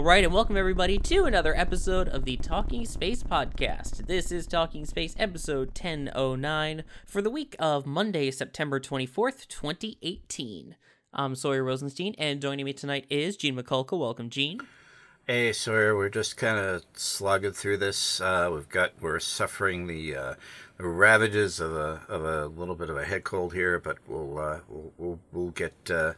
[0.00, 4.06] All right, and welcome everybody to another episode of the Talking Space podcast.
[4.06, 10.76] This is Talking Space episode 1009 for the week of Monday, September 24th, 2018.
[11.12, 13.98] I'm Sawyer Rosenstein, and joining me tonight is Gene Mikulka.
[13.98, 14.62] Welcome, Gene.
[15.26, 18.22] Hey Sawyer, we're just kind of slugging through this.
[18.22, 20.34] Uh, we've got we're suffering the, uh,
[20.78, 24.38] the ravages of a of a little bit of a head cold here, but we'll
[24.38, 26.14] uh, we'll, we'll we'll get uh,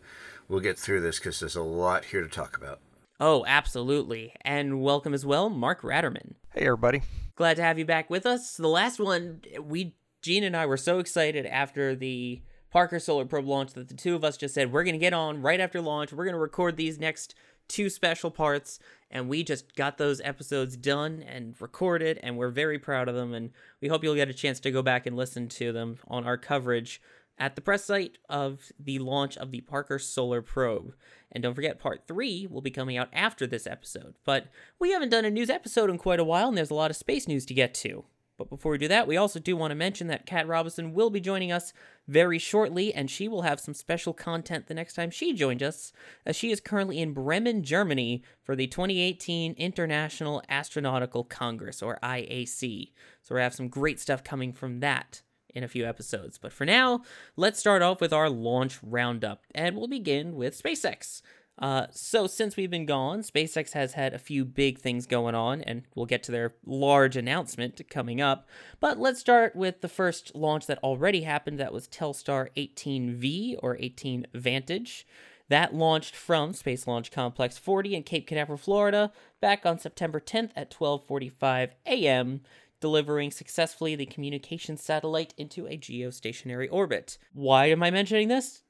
[0.47, 2.79] we'll get through this because there's a lot here to talk about.
[3.25, 4.35] Oh, absolutely.
[4.41, 6.33] And welcome as well, Mark Ratterman.
[6.53, 7.03] Hey, everybody.
[7.37, 8.57] Glad to have you back with us.
[8.57, 12.43] The last one, we, Gene and I were so excited after the
[12.73, 15.13] Parker Solar Probe launch that the two of us just said, we're going to get
[15.13, 16.13] on right after launch.
[16.13, 17.37] We're going to record these next
[17.69, 18.81] two special parts.
[19.09, 23.35] And we just got those episodes done and recorded, and we're very proud of them.
[23.35, 26.25] And we hope you'll get a chance to go back and listen to them on
[26.25, 27.01] our coverage
[27.39, 30.95] at the press site of the launch of the Parker Solar Probe.
[31.31, 34.15] And don't forget, part three will be coming out after this episode.
[34.25, 36.91] But we haven't done a news episode in quite a while, and there's a lot
[36.91, 38.05] of space news to get to.
[38.39, 41.11] But before we do that, we also do want to mention that Kat Robinson will
[41.11, 41.73] be joining us
[42.09, 45.93] very shortly, and she will have some special content the next time she joins us,
[46.27, 52.91] as she is currently in Bremen, Germany for the 2018 International Astronautical Congress, or IAC.
[53.23, 55.23] So we have some great stuff coming from that
[55.55, 56.39] in a few episodes.
[56.39, 57.03] But for now,
[57.37, 61.23] let's start off with our launch roundup, and we'll begin with SpaceX.
[61.59, 65.61] Uh, so, since we've been gone, SpaceX has had a few big things going on,
[65.61, 68.49] and we'll get to their large announcement coming up.
[68.81, 73.77] But let's start with the first launch that already happened that was Telstar 18V or
[73.79, 75.07] 18 Vantage.
[75.49, 80.51] That launched from Space Launch Complex 40 in Cape Canaveral, Florida, back on September 10th
[80.57, 82.41] at 12:45 a.m
[82.83, 87.17] delivering successfully the communication satellite into a geostationary orbit.
[87.33, 88.63] Why am I mentioning this?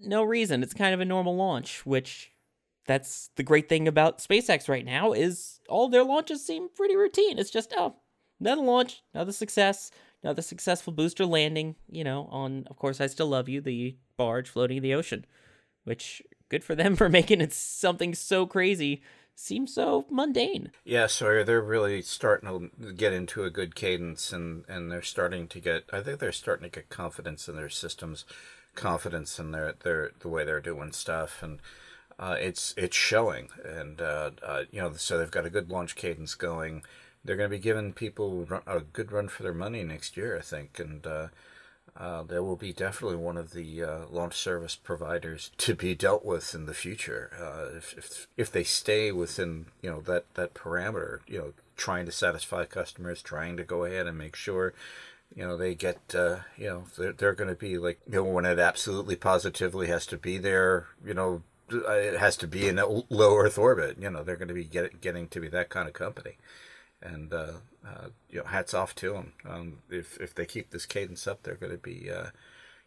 [0.00, 0.62] No reason.
[0.62, 2.30] It's kind of a normal launch, which
[2.86, 7.38] that's the great thing about SpaceX right now is all their launches seem pretty routine.
[7.38, 7.96] It's just oh,
[8.40, 9.90] another launch, another success,
[10.22, 14.48] another successful booster landing, you know, on of course I still love you, the barge
[14.48, 15.26] floating in the ocean.
[15.84, 19.02] Which good for them for making it something so crazy
[19.38, 20.72] seems so mundane.
[20.84, 25.46] Yeah, Sawyer, they're really starting to get into a good cadence, and and they're starting
[25.48, 25.84] to get.
[25.92, 28.24] I think they're starting to get confidence in their systems,
[28.74, 31.60] confidence in their their the way they're doing stuff, and
[32.18, 33.48] uh, it's it's showing.
[33.64, 36.82] And uh, uh, you know, so they've got a good launch cadence going.
[37.24, 40.40] They're going to be giving people a good run for their money next year, I
[40.40, 41.06] think, and
[41.98, 46.24] uh, there will be definitely one of the uh, launch service providers to be dealt
[46.24, 47.30] with in the future.
[47.38, 52.06] Uh, if, if if they stay within you know that that parameter you know trying
[52.06, 54.74] to satisfy customers trying to go ahead and make sure
[55.34, 58.24] you know they get uh, you know they're, they're going to be like you know
[58.24, 62.80] when it absolutely positively has to be there you know it has to be in
[63.10, 65.86] low earth orbit you know they're going to be get, getting to be that kind
[65.86, 66.36] of company
[67.02, 67.52] and uh,
[67.86, 69.32] uh, you know, hats off to them.
[69.48, 72.10] Um, if if they keep this cadence up, they're going to be.
[72.10, 72.30] Uh,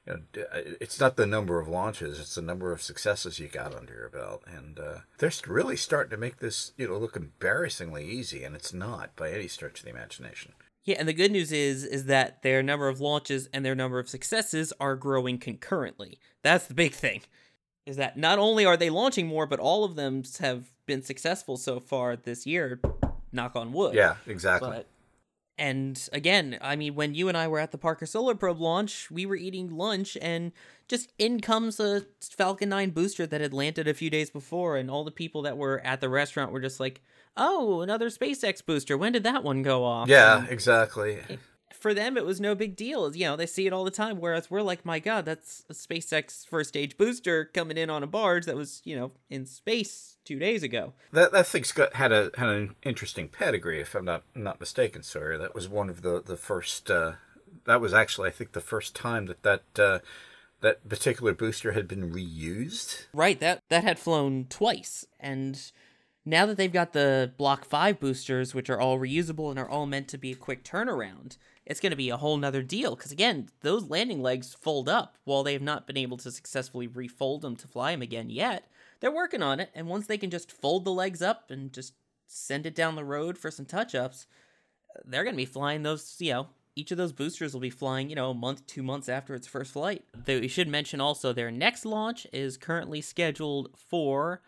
[0.05, 3.47] you know, uh, it's not the number of launches; it's the number of successes you
[3.47, 7.15] got under your belt, and uh, they're really starting to make this, you know, look
[7.15, 10.53] embarrassingly easy, and it's not by any stretch of the imagination.
[10.83, 13.99] Yeah, and the good news is is that their number of launches and their number
[13.99, 16.17] of successes are growing concurrently.
[16.41, 17.21] That's the big thing.
[17.85, 21.57] Is that not only are they launching more, but all of them have been successful
[21.57, 22.79] so far this year
[23.31, 23.95] knock on wood.
[23.95, 24.69] Yeah, exactly.
[24.69, 24.87] But,
[25.57, 29.11] and again, I mean, when you and I were at the Parker Solar Probe launch,
[29.11, 30.51] we were eating lunch, and
[30.87, 34.89] just in comes a Falcon 9 booster that had landed a few days before, and
[34.89, 37.01] all the people that were at the restaurant were just like,
[37.37, 38.97] oh, another SpaceX booster.
[38.97, 40.09] When did that one go off?
[40.09, 41.19] Yeah, and exactly.
[41.81, 43.13] For them, it was no big deal.
[43.15, 45.73] You know, they see it all the time, whereas we're like, my God, that's a
[45.73, 50.17] SpaceX first stage booster coming in on a barge that was, you know, in space
[50.23, 50.93] two days ago.
[51.11, 55.01] That that thing's got had a had an interesting pedigree, if I'm not not mistaken,
[55.01, 55.39] sir.
[55.39, 56.91] That was one of the the first.
[56.91, 57.13] Uh,
[57.65, 59.79] that was actually, I think, the first time that that.
[59.79, 59.99] Uh,
[60.61, 63.07] that particular booster had been reused.
[63.13, 65.59] Right, that that had flown twice, and
[66.23, 69.87] now that they've got the Block Five boosters, which are all reusable and are all
[69.87, 72.95] meant to be a quick turnaround, it's going to be a whole nother deal.
[72.95, 75.17] Because again, those landing legs fold up.
[75.23, 78.67] While they have not been able to successfully refold them to fly them again yet,
[78.99, 81.93] they're working on it, and once they can just fold the legs up and just
[82.27, 84.27] send it down the road for some touch ups,
[85.05, 88.09] they're going to be flying those, you know, each of those boosters will be flying,
[88.09, 90.03] you know, a month, two months after its first flight.
[90.25, 94.41] Though we should mention also their next launch is currently scheduled for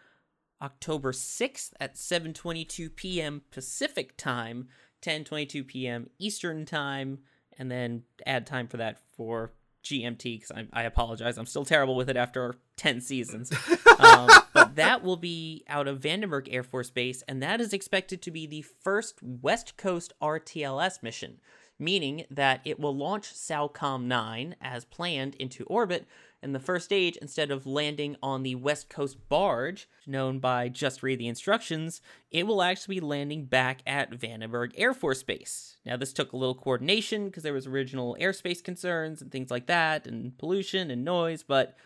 [0.61, 3.41] October 6th at 7:22 p.m.
[3.51, 4.69] Pacific time,
[5.03, 6.09] 10:22 p.m.
[6.17, 7.19] Eastern time,
[7.57, 9.51] and then add time for that for
[9.83, 11.37] GMT because I, I, apologize.
[11.37, 13.51] I'm still terrible with it after 10 seasons.
[13.99, 18.21] um, but that will be out of Vandenberg Air Force Base, and that is expected
[18.21, 21.39] to be the first West Coast RTLS mission,
[21.77, 26.07] meaning that it will launch SAOCOM 9 as planned into orbit
[26.43, 31.01] in the first stage, instead of landing on the West Coast barge, known by Just
[31.01, 32.01] Read the Instructions,
[32.31, 35.77] it will actually be landing back at Vandenberg Air Force Base.
[35.85, 39.67] Now, this took a little coordination because there was original airspace concerns and things like
[39.67, 41.77] that, and pollution and noise, but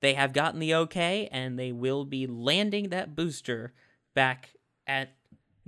[0.00, 3.72] they have gotten the okay, and they will be landing that booster
[4.14, 4.50] back
[4.86, 5.14] at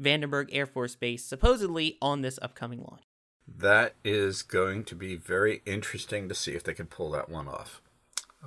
[0.00, 3.02] Vandenberg Air Force Base, supposedly on this upcoming launch.
[3.46, 7.46] That is going to be very interesting to see if they can pull that one
[7.46, 7.80] off.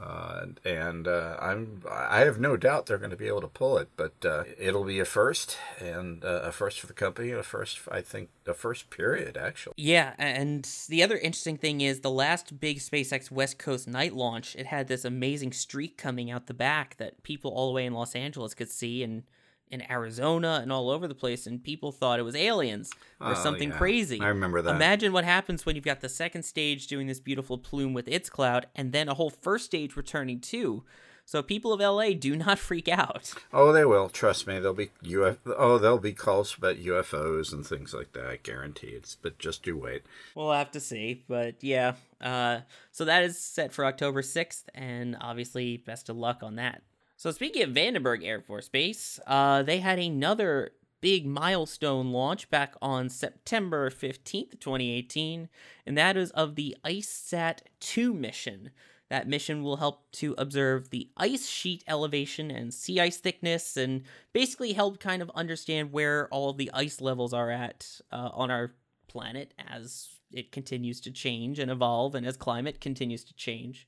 [0.02, 3.78] Uh, and uh, I'm I have no doubt they're going to be able to pull
[3.78, 7.42] it, but uh, it'll be a first and uh, a first for the company, a
[7.42, 9.74] first I think the first period actually.
[9.78, 14.56] Yeah, and the other interesting thing is the last big SpaceX West Coast night launch,
[14.56, 17.94] it had this amazing streak coming out the back that people all the way in
[17.94, 19.24] Los Angeles could see, and
[19.70, 23.34] in Arizona and all over the place, and people thought it was aliens or oh,
[23.34, 23.78] something yeah.
[23.78, 24.22] crazy.
[24.22, 24.76] I remember that.
[24.76, 28.30] Imagine what happens when you've got the second stage doing this beautiful plume with its
[28.30, 30.84] cloud, and then a whole first stage returning too.
[31.28, 33.34] So people of LA do not freak out.
[33.52, 34.08] Oh, they will.
[34.08, 34.60] Trust me.
[34.60, 35.40] There'll be UF.
[35.46, 38.28] Oh, there'll be calls about UFOs and things like that.
[38.28, 39.18] I guarantee it.
[39.22, 40.04] But just do wait.
[40.36, 41.26] We'll have to see.
[41.28, 41.96] But yeah.
[42.22, 42.62] Uh,
[42.94, 46.82] so that is set for October sixth, and obviously, best of luck on that.
[47.18, 52.76] So speaking of Vandenberg Air Force Base, uh, they had another big milestone launch back
[52.80, 55.50] on September 15th, 2018,
[55.88, 58.70] and that is of the IceSat 2 mission.
[59.10, 64.04] That mission will help to observe the ice sheet elevation and sea ice thickness, and
[64.32, 68.76] basically help kind of understand where all the ice levels are at uh, on our
[69.08, 73.88] planet as it continues to change and evolve, and as climate continues to change.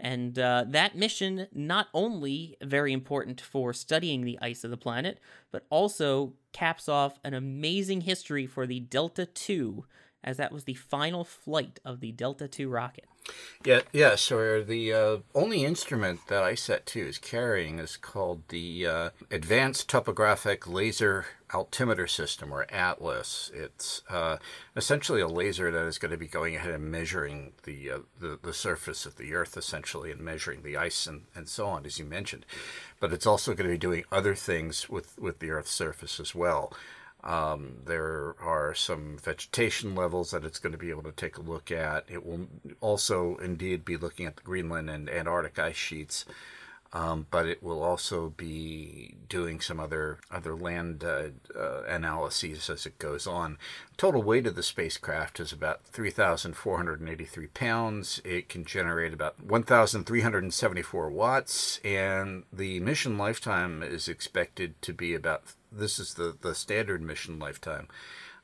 [0.00, 5.18] And uh, that mission, not only very important for studying the ice of the planet,
[5.50, 9.82] but also caps off an amazing history for the Delta II,
[10.22, 13.06] as that was the final flight of the Delta II rocket.
[13.64, 14.16] Yeah, yeah.
[14.16, 19.88] So the uh, only instrument that IceSat 2 is carrying is called the uh, Advanced
[19.88, 23.50] Topographic Laser Altimeter System, or ATLAS.
[23.52, 24.38] It's uh,
[24.74, 28.38] essentially a laser that is going to be going ahead and measuring the, uh, the,
[28.42, 31.98] the surface of the Earth, essentially, and measuring the ice and, and so on, as
[31.98, 32.46] you mentioned.
[33.00, 36.34] But it's also going to be doing other things with, with the Earth's surface as
[36.34, 36.72] well.
[37.22, 41.42] Um, there are some vegetation levels that it's going to be able to take a
[41.42, 42.04] look at.
[42.08, 42.46] It will
[42.80, 46.24] also indeed be looking at the Greenland and Antarctic ice sheets,
[46.94, 52.86] um, but it will also be doing some other other land uh, uh, analyses as
[52.86, 53.58] it goes on.
[53.98, 58.22] Total weight of the spacecraft is about 3,483 pounds.
[58.24, 65.42] It can generate about 1,374 watts, and the mission lifetime is expected to be about
[65.72, 67.88] this is the, the standard mission lifetime,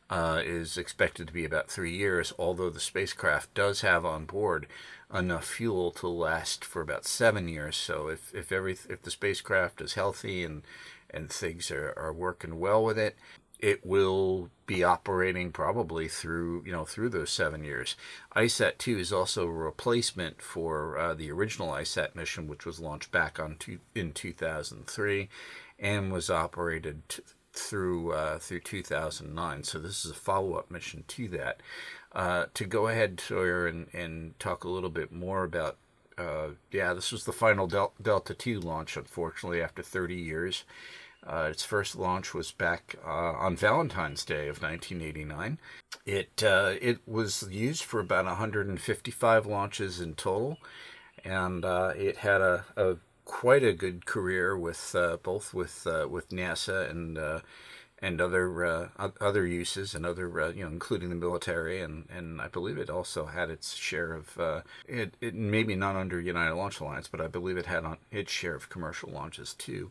[0.08, 4.66] uh, is expected to be about three years, although the spacecraft does have on board
[5.12, 7.76] enough fuel to last for about seven years.
[7.76, 10.62] So if, if every if the spacecraft is healthy and
[11.10, 13.16] and things are, are working well with it,
[13.58, 17.96] it will be operating probably through you know through those seven years.
[18.36, 23.10] IceSat 2 is also a replacement for uh, the original IceSat mission, which was launched
[23.10, 25.28] back on two, in 2003
[25.78, 29.64] and was operated t- through uh, through 2009.
[29.64, 31.60] So this is a follow up mission to that.
[32.12, 35.76] Uh, to go ahead, Sawyer, and, and talk a little bit more about.
[36.16, 40.64] Uh, yeah, this was the final Del- Delta Two launch, unfortunately, after 30 years.
[41.26, 45.58] Uh, its first launch was back uh, on Valentine's Day of 1989.
[46.06, 50.56] It uh, it was used for about 155 launches in total,
[51.24, 56.30] and it had a, a quite a good career with uh, both with uh, with
[56.30, 57.40] NASA and uh,
[58.00, 58.88] and other uh,
[59.20, 62.88] other uses and other uh, you know including the military and, and I believe it
[62.88, 67.20] also had its share of uh, it, it maybe not under United Launch Alliance but
[67.20, 69.90] I believe it had on its share of commercial launches too.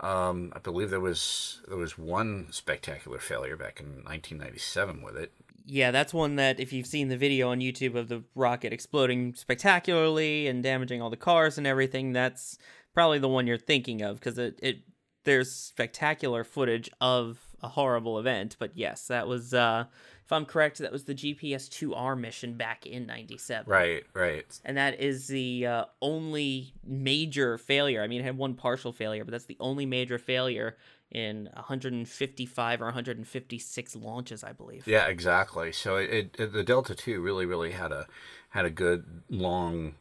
[0.00, 5.32] Um, I believe there was there was one spectacular failure back in 1997 with it
[5.70, 9.34] yeah, that's one that if you've seen the video on YouTube of the rocket exploding
[9.34, 12.58] spectacularly and damaging all the cars and everything, that's
[12.94, 14.78] probably the one you're thinking of because it, it
[15.24, 18.56] there's spectacular footage of a horrible event.
[18.58, 19.84] But yes, that was uh
[20.24, 23.64] if I'm correct, that was the GPS 2R mission back in 97.
[23.66, 24.60] Right, right.
[24.62, 28.02] And that is the uh, only major failure.
[28.02, 30.76] I mean, it had one partial failure, but that's the only major failure
[31.10, 34.86] in 155 or 156 launches, I believe.
[34.86, 35.72] Yeah, exactly.
[35.72, 38.06] So it, it the Delta II really, really had a
[38.50, 39.94] had a good, long,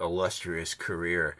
[0.00, 1.36] illustrious career,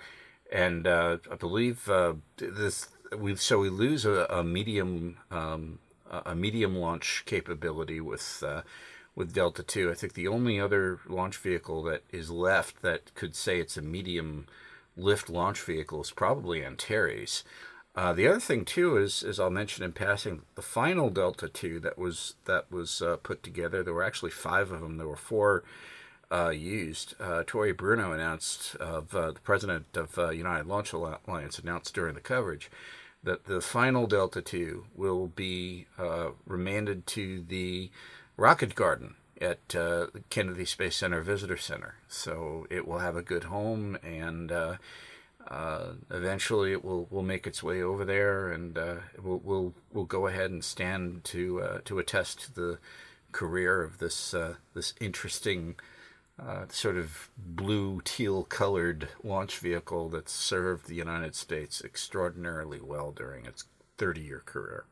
[0.51, 5.79] and uh, I believe uh, this we so we lose a, a medium um,
[6.11, 8.63] a medium launch capability with uh,
[9.15, 9.91] with Delta Two.
[9.91, 13.83] I think the only other launch vehicle that is left that could say it's a
[13.83, 14.47] medium
[14.97, 17.45] lift launch vehicle is probably Antares.
[17.95, 21.79] Uh, the other thing too is, as I'll mention in passing, the final Delta Two
[21.81, 23.83] that was that was uh, put together.
[23.83, 24.97] There were actually five of them.
[24.97, 25.63] There were four
[26.31, 27.15] uh, used.
[27.21, 32.15] Uh, Tory Bruno announced of uh, the president of uh, United Launch Alliance announced during
[32.15, 32.71] the coverage
[33.23, 35.87] that the final Delta Two will be
[36.47, 37.91] remanded to the
[38.39, 39.75] Rocket Garden at
[40.31, 41.97] Kennedy Space Center Visitor Center.
[42.09, 44.51] So it will have a good home, and
[45.51, 49.75] uh, uh, eventually it will, will make its way over there, and uh, we'll, we'll
[49.93, 52.79] we'll go ahead and stand to uh, to attest to the
[53.33, 55.77] career of this uh, this interesting.
[56.71, 63.47] sort of blue teal colored launch vehicle that served the United States extraordinarily well during
[63.47, 63.67] its
[63.99, 64.85] 30 year career.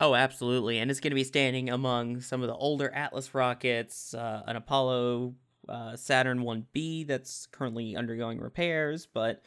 [0.00, 0.78] Oh, absolutely.
[0.78, 4.56] And it's going to be standing among some of the older Atlas rockets, uh, an
[4.56, 5.34] Apollo
[5.68, 9.38] uh, Saturn 1B that's currently undergoing repairs, but uh,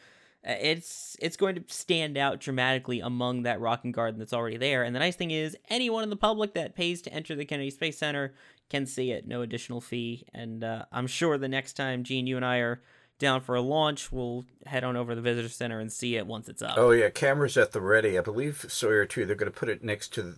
[0.45, 4.83] it's it's going to stand out dramatically among that rocket garden that's already there.
[4.83, 7.71] And the nice thing is, anyone in the public that pays to enter the Kennedy
[7.71, 8.33] Space Center
[8.69, 10.25] can see it, no additional fee.
[10.33, 12.81] And uh, I'm sure the next time, Gene, you and I are
[13.17, 16.27] down for a launch, we'll head on over to the visitor center and see it
[16.27, 16.77] once it's up.
[16.77, 18.17] Oh yeah, cameras at the ready.
[18.17, 19.25] I believe Sawyer too.
[19.25, 20.35] They're going to put it next to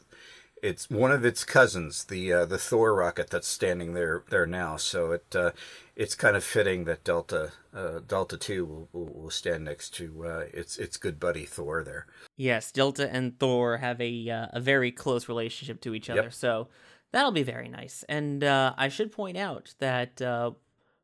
[0.64, 4.78] it's one of its cousins, the uh, the Thor rocket that's standing there there now.
[4.78, 5.52] So it uh,
[5.96, 10.26] it's kind of fitting that Delta uh, Delta Two will, will, will, stand next to
[10.26, 12.08] uh, its its good buddy Thor there.
[12.36, 16.24] Yes, Delta and Thor have a uh, a very close relationship to each other.
[16.24, 16.34] Yep.
[16.34, 16.68] So
[17.12, 18.04] that'll be very nice.
[18.10, 20.22] And uh, I should point out that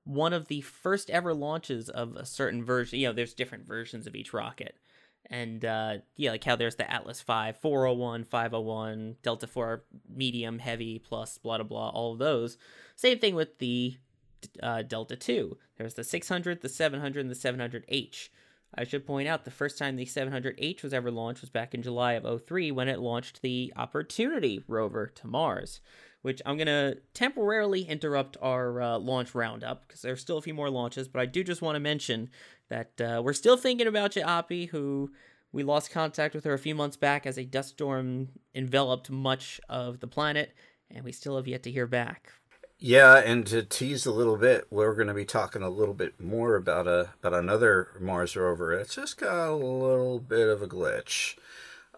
[0.05, 3.00] one of the first ever launches of a certain version.
[3.00, 4.77] You know, there's different versions of each rocket.
[5.30, 11.00] And uh, yeah, like how there's the Atlas 5, 401, 501, Delta 4 medium, heavy,
[11.00, 12.58] plus, blah, blah, blah, all of those.
[12.96, 13.98] Same thing with the
[14.62, 15.58] uh, Delta 2.
[15.77, 18.30] There's the 600, the 700, and the 700H.
[18.75, 21.84] I should point out the first time the 700H was ever launched was back in
[21.84, 25.80] July of 03 when it launched the Opportunity rover to Mars
[26.24, 30.53] which I'm going to temporarily interrupt our uh, launch roundup because there's still a few
[30.53, 31.08] more launches.
[31.08, 32.30] But I do just want to mention
[32.70, 35.12] that uh, we're still thinking about you, Oppie, who
[35.51, 39.62] we lost contact with her a few months back as a dust storm enveloped much
[39.70, 40.53] of the planet,
[40.89, 42.32] and we still have yet to hear back.
[42.80, 46.20] Yeah, and to tease a little bit, we're going to be talking a little bit
[46.20, 48.74] more about a about another Mars rover.
[48.74, 51.36] It's just got a little bit of a glitch.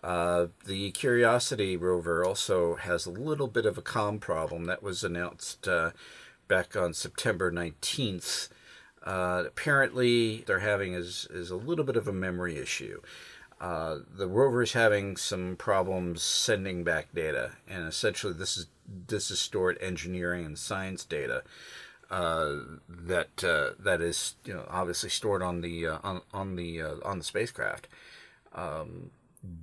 [0.05, 5.03] Uh, the Curiosity rover also has a little bit of a com problem that was
[5.03, 5.89] announced uh,
[6.47, 8.49] back on September 19th.
[9.03, 13.01] Uh, apparently, they're having is, is a little bit of a memory issue.
[13.59, 18.67] Uh, the rover is having some problems sending back data, and essentially, this is
[19.07, 21.41] this is stored engineering and science data
[22.11, 22.57] uh,
[22.87, 27.87] that that is you know obviously stored on the on on the on the spacecraft.
[28.53, 29.09] Um,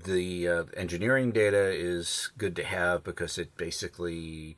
[0.04, 4.56] the uh, engineering data is good to have because it basically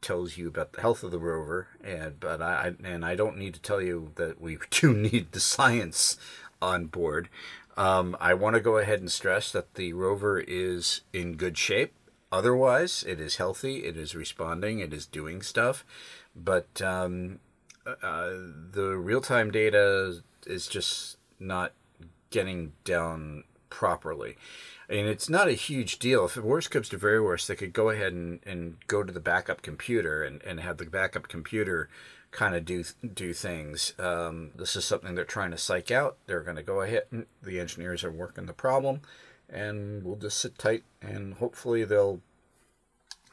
[0.00, 3.52] tells you about the health of the rover and but I and I don't need
[3.54, 6.16] to tell you that we do need the science
[6.62, 7.28] on board.
[7.76, 11.94] Um, I want to go ahead and stress that the rover is in good shape.
[12.32, 13.84] Otherwise, it is healthy.
[13.84, 14.78] It is responding.
[14.80, 15.84] It is doing stuff,
[16.36, 17.40] but um,
[17.86, 18.30] uh,
[18.72, 21.72] the real time data is just not
[22.30, 24.36] getting down properly.
[24.88, 26.24] And it's not a huge deal.
[26.24, 29.20] If worst comes to very worst, they could go ahead and, and go to the
[29.20, 31.88] backup computer and, and have the backup computer
[32.32, 32.84] kind of do
[33.14, 33.94] do things.
[33.98, 36.16] Um, this is something they're trying to psych out.
[36.26, 37.04] They're going to go ahead.
[37.10, 39.00] And the engineers are working the problem,
[39.48, 42.20] and we'll just sit tight and hopefully they'll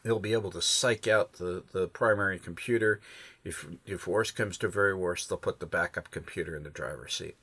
[0.03, 3.01] they'll be able to psych out the, the primary computer.
[3.43, 7.13] If if worst comes to very worst, they'll put the backup computer in the driver's
[7.13, 7.35] seat.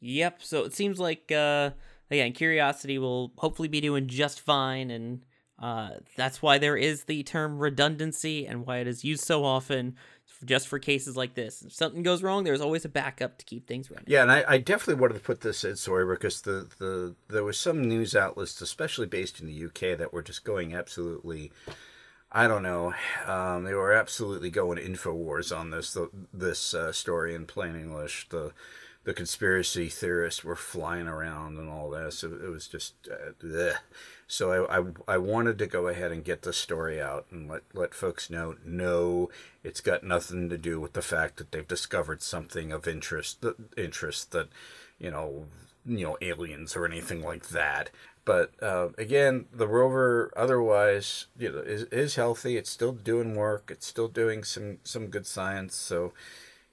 [0.00, 0.42] Yep.
[0.42, 1.70] So it seems like uh,
[2.10, 5.24] again, Curiosity will hopefully be doing just fine, and
[5.58, 9.96] uh, that's why there is the term redundancy and why it is used so often
[10.44, 11.62] just for cases like this.
[11.62, 14.04] If something goes wrong, there's always a backup to keep things running.
[14.06, 17.44] Yeah, and I, I definitely wanted to put this in, sorry, because the, the there
[17.44, 21.52] was some news outlets, especially based in the UK, that were just going absolutely.
[22.30, 22.92] I don't know.
[23.26, 27.74] Um, they were absolutely going info wars on this the, this uh, story in plain
[27.74, 28.28] English.
[28.28, 28.52] The
[29.08, 32.22] the conspiracy theorists were flying around and all this.
[32.22, 33.70] It, it was just, uh,
[34.26, 34.84] so I, I,
[35.14, 38.56] I wanted to go ahead and get the story out and let let folks know.
[38.66, 39.30] No,
[39.64, 43.42] it's got nothing to do with the fact that they've discovered something of interest,
[43.78, 44.50] interest that,
[44.98, 45.46] you know,
[45.86, 47.88] you know, aliens or anything like that.
[48.26, 52.58] But uh, again, the rover otherwise, you know, is is healthy.
[52.58, 53.70] It's still doing work.
[53.72, 55.76] It's still doing some some good science.
[55.76, 56.12] So,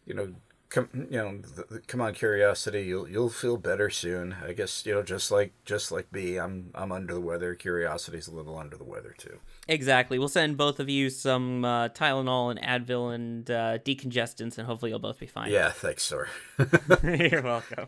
[0.05, 0.33] you know,
[0.69, 1.39] come you know
[1.87, 4.35] come on curiosity you'll you'll feel better soon.
[4.45, 7.55] I guess you know just like just like me i'm i'm under the weather.
[7.55, 9.39] Curiosity's a little under the weather too.
[9.67, 10.19] Exactly.
[10.19, 14.91] We'll send both of you some uh, tylenol and advil and uh, decongestants and hopefully
[14.91, 15.51] you'll both be fine.
[15.51, 16.27] Yeah thanks sir.
[17.03, 17.87] You're welcome.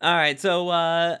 [0.00, 1.18] All right so uh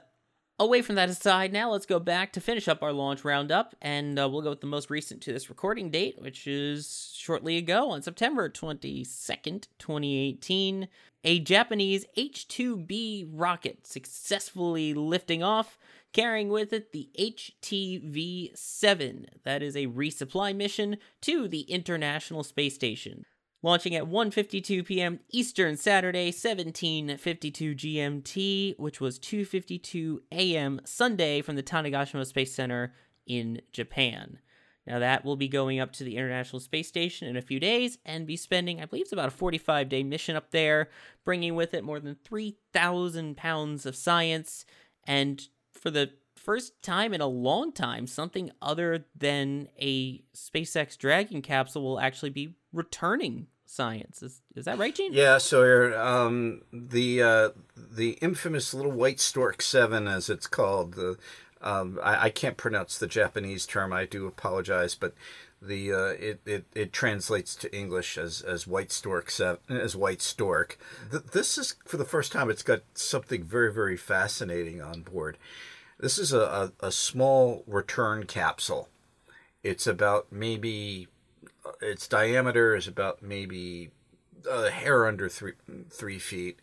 [0.60, 4.18] Away from that aside, now let's go back to finish up our launch roundup, and
[4.18, 7.92] uh, we'll go with the most recent to this recording date, which is shortly ago
[7.92, 10.88] on September 22nd, 2018.
[11.22, 15.78] A Japanese H 2B rocket successfully lifting off,
[16.12, 19.26] carrying with it the HTV 7.
[19.44, 23.26] That is a resupply mission to the International Space Station
[23.62, 25.20] launching at 1:52 p.m.
[25.30, 30.80] Eastern Saturday, 17:52 GMT, which was 2:52 a.m.
[30.84, 32.94] Sunday from the Tanegashima Space Center
[33.26, 34.38] in Japan.
[34.86, 37.98] Now that will be going up to the International Space Station in a few days
[38.06, 40.88] and be spending, I believe it's about a 45-day mission up there,
[41.26, 44.64] bringing with it more than 3,000 pounds of science
[45.06, 51.42] and for the first time in a long time, something other than a SpaceX Dragon
[51.42, 54.22] capsule will actually be returning science.
[54.22, 55.12] Is is that right, Gene?
[55.12, 55.98] Yeah, Sawyer.
[55.98, 60.94] Um, the uh, the infamous little white stork seven, as it's called.
[60.94, 61.18] The
[61.60, 63.92] um, I, I can't pronounce the Japanese term.
[63.92, 65.14] I do apologize, but
[65.60, 70.22] the uh, it, it it translates to English as as white stork seven, as white
[70.22, 70.78] stork.
[71.10, 72.50] Th- this is for the first time.
[72.50, 75.36] It's got something very very fascinating on board.
[75.98, 78.88] This is a, a, a small return capsule.
[79.64, 81.08] It's about maybe
[81.80, 83.90] its diameter is about maybe
[84.48, 85.54] a hair under three
[85.90, 86.60] three feet.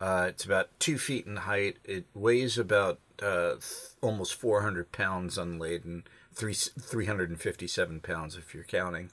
[0.00, 1.76] Uh, it's about two feet in height.
[1.84, 3.64] It weighs about uh, th-
[4.00, 6.02] almost 400 pounds unladen,
[6.34, 9.10] three 357 pounds if you're counting,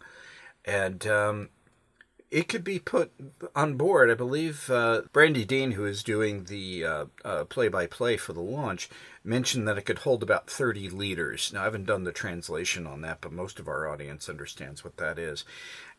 [0.65, 1.49] and um,
[2.32, 3.12] it could be put
[3.56, 4.12] on board.
[4.12, 7.08] I believe uh, Brandi Dean, who is doing the
[7.50, 8.89] play by play for the launch,
[9.24, 11.52] mentioned that it could hold about 30 liters.
[11.54, 14.98] Now, I haven't done the translation on that, but most of our audience understands what
[14.98, 15.44] that is.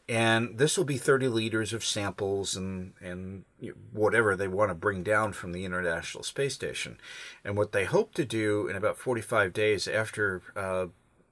[0.09, 3.45] And this will be 30 liters of samples and, and
[3.93, 6.99] whatever they want to bring down from the International Space Station.
[7.45, 10.87] And what they hope to do in about 45 days after uh,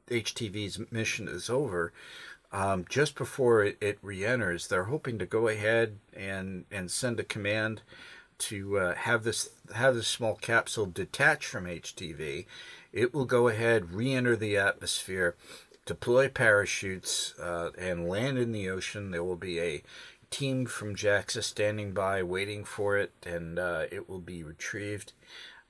[0.09, 1.93] HTV's mission is over
[2.53, 7.25] um, just before it, it re-enters, they're hoping to go ahead and and send a
[7.25, 7.83] command
[8.39, 12.47] to uh, have this have this small capsule detach from HTV.
[12.93, 15.37] It will go ahead, re-enter the atmosphere,
[15.85, 19.11] deploy parachutes, uh, and land in the ocean.
[19.11, 19.83] There will be a
[20.31, 25.13] team from JAXA standing by, waiting for it, and uh, it will be retrieved.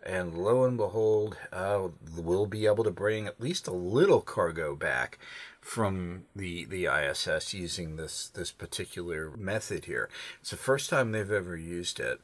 [0.05, 4.77] And lo and behold, uh, we'll be able to bring at least a little cargo
[4.77, 5.19] back
[5.61, 10.09] from the the ISS using this this particular method here.
[10.41, 12.21] It's the first time they've ever used it,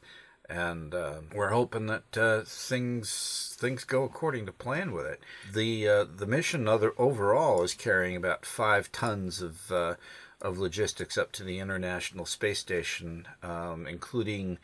[0.49, 5.21] and uh, we're hoping that uh, things things go according to plan with it.
[5.53, 9.95] The uh, the mission other overall is carrying about five tons of uh,
[10.41, 14.57] of logistics up to the International Space Station, um, including.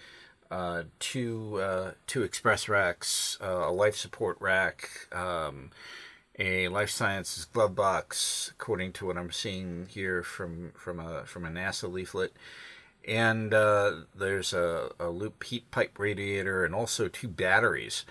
[0.49, 5.71] Uh, two uh, two express racks, a life support rack, um,
[6.41, 11.45] a life sciences glove box, according to what I'm seeing here from from a from
[11.45, 12.33] a NASA leaflet.
[13.07, 18.05] And uh, there's a, a loop heat pipe radiator and also two batteries,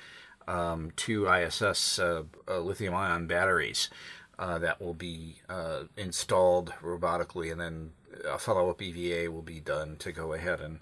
[0.47, 3.89] um, two ISS uh, uh, lithium ion batteries
[4.39, 7.91] uh, that will be uh, installed robotically, and then
[8.29, 10.79] a follow up EVA will be done to go ahead and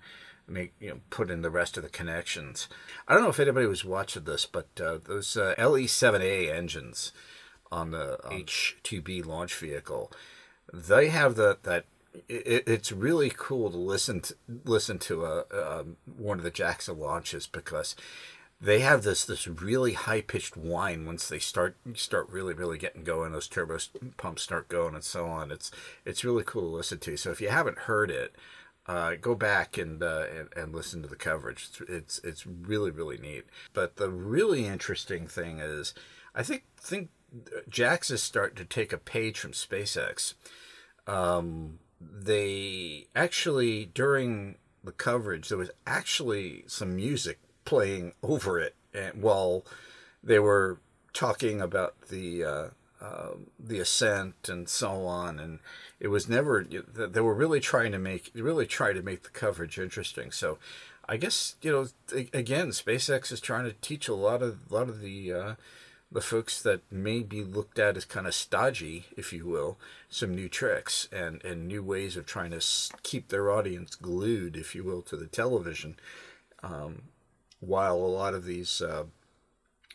[0.46, 2.68] make you know put in the rest of the connections.
[3.06, 7.12] I don't know if anybody was watching this, but uh, those uh, LE7A engines
[7.70, 10.12] on the um, H2B launch vehicle,
[10.72, 11.84] they have that that.
[12.28, 15.84] It, it's really cool to listen to listen to a, a
[16.16, 17.94] one of the JAXA launches because
[18.60, 23.04] they have this this really high pitched whine once they start start really really getting
[23.04, 23.32] going.
[23.32, 23.78] Those turbo
[24.16, 25.52] pumps start going and so on.
[25.52, 25.70] It's
[26.04, 27.16] it's really cool to listen to.
[27.16, 28.34] So if you haven't heard it,
[28.88, 31.68] uh, go back and, uh, and, and listen to the coverage.
[31.68, 33.44] It's, it's it's really really neat.
[33.74, 35.94] But the really interesting thing is,
[36.34, 37.10] I think think
[37.70, 40.34] JAXA is starting to take a page from SpaceX.
[41.06, 49.22] Um, they actually during the coverage, there was actually some music playing over it, and
[49.22, 49.64] while
[50.22, 50.78] they were
[51.12, 52.68] talking about the uh,
[53.00, 55.58] uh, the ascent and so on, and
[56.00, 59.78] it was never they were really trying to make really try to make the coverage
[59.78, 60.30] interesting.
[60.30, 60.58] So,
[61.08, 61.88] I guess you know
[62.32, 65.54] again, SpaceX is trying to teach a lot of a lot of the uh,
[66.10, 70.34] the folks that may be looked at as kind of stodgy, if you will, some
[70.34, 72.62] new tricks and and new ways of trying to
[73.02, 75.96] keep their audience glued, if you will, to the television.
[76.62, 77.02] Um,
[77.60, 79.04] while a lot of these, uh,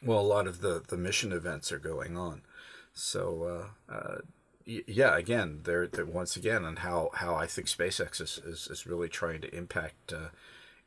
[0.04, 2.42] well, a lot of the the mission events are going on.
[2.94, 4.18] So uh, uh,
[4.66, 8.88] yeah, again, they're, they're, once again on how, how I think SpaceX is, is, is
[8.88, 10.30] really trying to impact uh,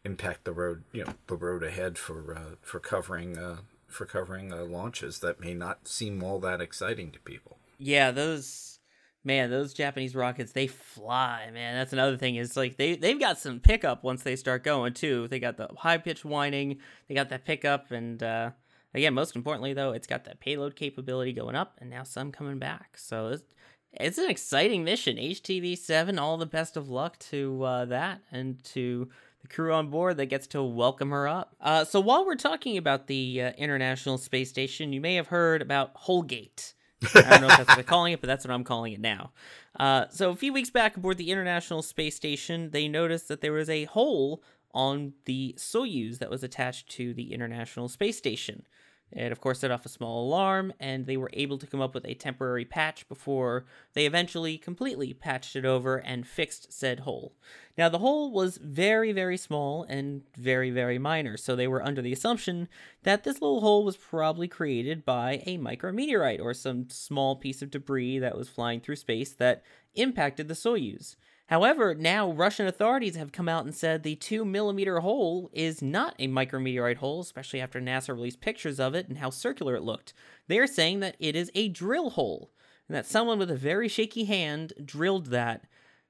[0.05, 3.57] impact the road you know the road ahead for uh, for covering uh,
[3.87, 7.59] for covering uh, launches that may not seem all that exciting to people.
[7.79, 8.79] Yeah, those
[9.25, 11.77] man, those Japanese rockets they fly, man.
[11.77, 15.29] That's another thing is like they they've got some pickup once they start going too.
[15.29, 18.51] They got the high pitched whining, they got that pickup, and uh,
[18.97, 22.59] Again, most importantly, though, it's got that payload capability going up and now some coming
[22.59, 22.97] back.
[22.97, 23.55] So it's,
[23.93, 25.19] it's an exciting mission.
[25.19, 29.11] HTV 7, all the best of luck to uh, that and to
[29.47, 31.55] crew on board that gets to welcome her up.
[31.61, 35.63] Uh, so while we're talking about the uh, International Space Station, you may have heard
[35.63, 36.75] about hole-gate.
[37.15, 39.01] I don't know if that's what they're calling it, but that's what I'm calling it
[39.01, 39.33] now.
[39.79, 43.53] Uh, so a few weeks back aboard the International Space Station, they noticed that there
[43.53, 48.67] was a hole on the Soyuz that was attached to the International Space Station.
[49.13, 51.95] It, of course, set off a small alarm, and they were able to come up
[51.95, 53.65] with a temporary patch before
[53.95, 57.33] they eventually completely patched it over and fixed said hole.
[57.79, 62.03] Now, the hole was very, very small and very, very minor, so they were under
[62.03, 62.69] the assumption
[63.05, 67.71] that this little hole was probably created by a micrometeorite or some small piece of
[67.71, 69.63] debris that was flying through space that
[69.95, 71.17] impacted the Soyuz.
[71.47, 76.17] However, now Russian authorities have come out and said the 2 millimeter hole is not
[76.19, 80.13] a micrometeorite hole, especially after NASA released pictures of it and how circular it looked.
[80.49, 82.51] They are saying that it is a drill hole,
[82.89, 85.65] and that someone with a very shaky hand drilled that.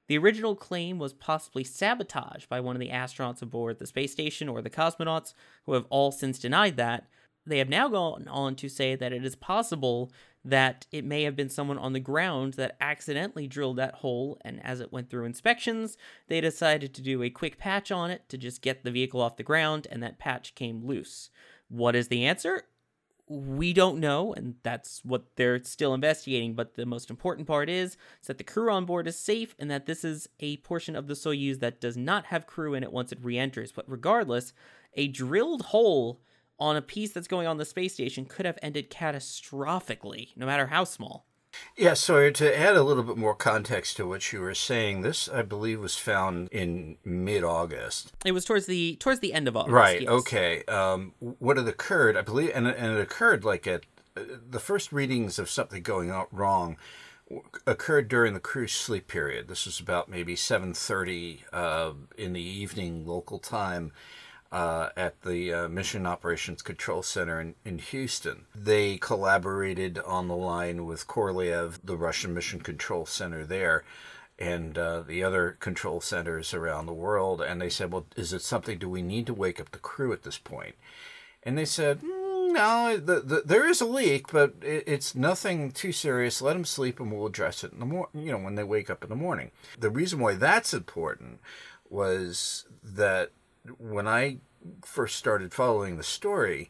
[0.07, 4.49] The original claim was possibly sabotage by one of the astronauts aboard the space station
[4.49, 5.33] or the cosmonauts,
[5.65, 7.07] who have all since denied that.
[7.45, 10.11] They have now gone on to say that it is possible
[10.47, 14.65] that it may have been someone on the ground that accidentally drilled that hole, and
[14.65, 15.97] as it went through inspections,
[16.29, 19.35] they decided to do a quick patch on it to just get the vehicle off
[19.35, 21.29] the ground, and that patch came loose.
[21.67, 22.63] What is the answer?
[23.27, 26.53] We don't know, and that's what they're still investigating.
[26.53, 29.69] But the most important part is, is that the crew on board is safe, and
[29.69, 32.93] that this is a portion of the Soyuz that does not have crew in it
[32.93, 33.73] once it re enters.
[33.73, 34.53] But regardless,
[34.93, 36.21] a drilled hole
[36.59, 40.67] on a piece that's going on the space station could have ended catastrophically, no matter
[40.67, 41.25] how small.
[41.75, 45.27] Yeah, so to add a little bit more context to what you were saying, this
[45.27, 48.13] I believe was found in mid-August.
[48.25, 49.73] It was towards the towards the end of August.
[49.73, 50.01] Right.
[50.01, 50.09] Yes.
[50.09, 50.63] Okay.
[50.65, 54.91] Um, what had occurred, I believe, and, and it occurred like at uh, the first
[54.91, 56.77] readings of something going out wrong
[57.65, 59.47] occurred during the crew's sleep period.
[59.47, 63.91] This was about maybe seven thirty uh, in the evening local time
[64.51, 68.45] uh, at the uh, Mission Operations Control Center in, in Houston.
[68.55, 73.83] They collaborated on the line with Korolev, the Russian Mission Control Center there,
[74.39, 77.41] and uh, the other control centers around the world.
[77.41, 78.77] And they said, Well, is it something?
[78.77, 80.75] Do we need to wake up the crew at this point?
[81.43, 85.71] And they said, mm, No, the, the, there is a leak, but it, it's nothing
[85.71, 86.41] too serious.
[86.41, 88.89] Let them sleep and we'll address it in the morning, you know, when they wake
[88.89, 89.51] up in the morning.
[89.79, 91.39] The reason why that's important
[91.89, 93.31] was that
[93.79, 94.37] when I
[94.83, 96.69] first started following the story,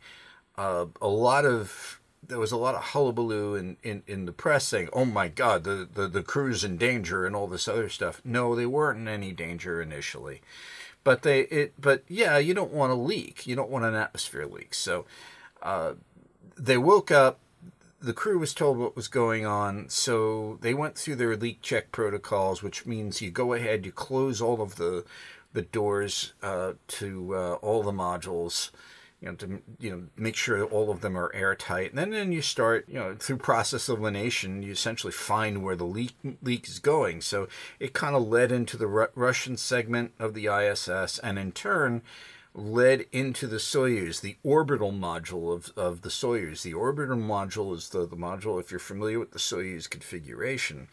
[0.58, 4.66] uh, a lot of there was a lot of hullabaloo in, in, in the press
[4.66, 8.22] saying, "Oh my God, the, the the crew's in danger" and all this other stuff.
[8.26, 10.42] No, they weren't in any danger initially,
[11.04, 13.48] but they it but yeah, you don't want a leak.
[13.48, 14.74] You don't want an atmosphere leak.
[14.74, 15.06] So
[15.62, 15.94] uh,
[16.58, 17.40] they woke up.
[18.00, 21.92] The crew was told what was going on, so they went through their leak check
[21.92, 25.04] protocols, which means you go ahead, you close all of the
[25.58, 28.70] the doors uh, to uh, all the modules
[29.20, 31.90] you know to you know make sure all of them are airtight.
[31.90, 35.84] And then, then you start you know through process elimination you essentially find where the
[35.84, 37.22] leak leak is going.
[37.22, 37.48] So
[37.80, 40.88] it kind of led into the Ru- russian segment of the iss
[41.24, 42.04] and in turn
[42.54, 46.62] led into the soyuz the orbital module of, of the soyuz.
[46.62, 50.88] The orbital module is the, the module if you're familiar with the soyuz configuration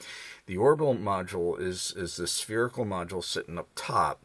[0.46, 4.22] the orbital module is is the spherical module sitting up top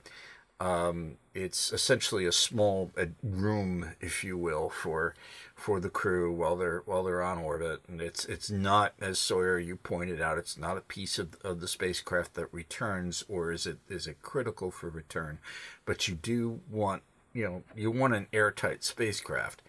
[0.60, 5.16] Um, it's essentially a small a room, if you will, for
[5.56, 7.82] for the crew while they're while they're on orbit.
[7.88, 11.62] And it's it's not, as Sawyer you pointed out, it's not a piece of, of
[11.62, 15.40] the spacecraft that returns, or is it is it critical for return?
[15.86, 19.62] But you do want you know you want an airtight spacecraft.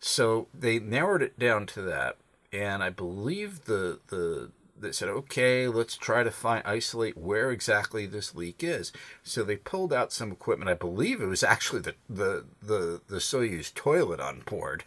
[0.00, 2.16] So they narrowed it down to that,
[2.52, 4.50] and I believe the the
[4.84, 8.92] they said, okay, let's try to find isolate where exactly this leak is.
[9.22, 10.70] So they pulled out some equipment.
[10.70, 14.84] I believe it was actually the the the, the Soyuz toilet on board.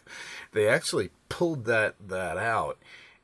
[0.52, 2.78] They actually pulled that that out,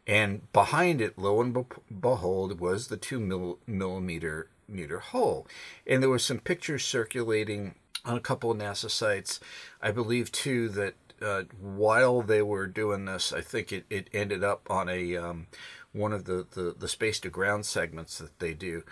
[0.06, 1.64] and behind it, lo and
[2.00, 5.46] behold, was the two mil, millimeter meter hole,
[5.86, 9.40] and there was some pictures circulating on a couple of NASA sites.
[9.80, 14.44] I believe too that uh, while they were doing this, I think it, it ended
[14.44, 15.46] up on a um,
[15.94, 18.82] one of the, the, the space to ground segments that they do.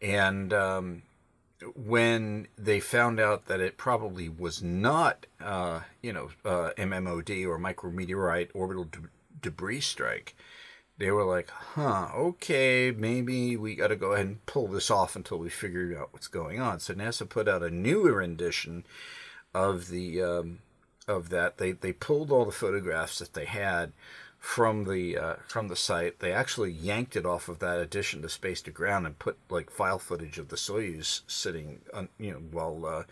[0.00, 1.02] And um,
[1.74, 7.58] when they found out that it probably was not, uh, you know, uh, MMOD or
[7.58, 9.08] micrometeorite orbital de-
[9.40, 10.36] debris strike,
[10.98, 15.16] they were like, huh, okay, maybe we got to go ahead and pull this off
[15.16, 16.78] until we figure out what's going on.
[16.78, 18.84] So NASA put out a newer rendition
[19.52, 20.58] of the um,
[21.08, 21.58] of that.
[21.58, 23.92] They they pulled all the photographs that they had
[24.44, 26.20] from the uh, from the site.
[26.20, 29.70] They actually yanked it off of that addition to Space to Ground and put like
[29.70, 33.02] file footage of the Soyuz sitting, on, you know, while uh,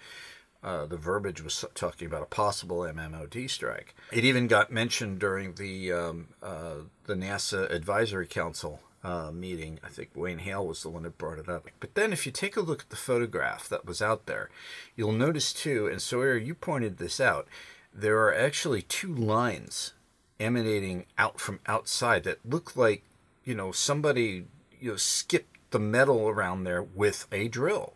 [0.62, 3.95] uh, the verbiage was talking about a possible MMOD strike.
[4.12, 6.75] It even got mentioned during the um, uh,
[7.07, 9.81] the NASA Advisory Council uh, meeting.
[9.83, 11.66] I think Wayne Hale was the one that brought it up.
[11.81, 14.51] But then, if you take a look at the photograph that was out there,
[14.97, 17.49] you'll notice too, and Sawyer, you pointed this out.
[17.95, 19.95] There are actually two lines
[20.42, 23.05] emanating out from outside that looked like
[23.44, 24.44] you know somebody
[24.81, 27.94] you know skipped the metal around there with a drill.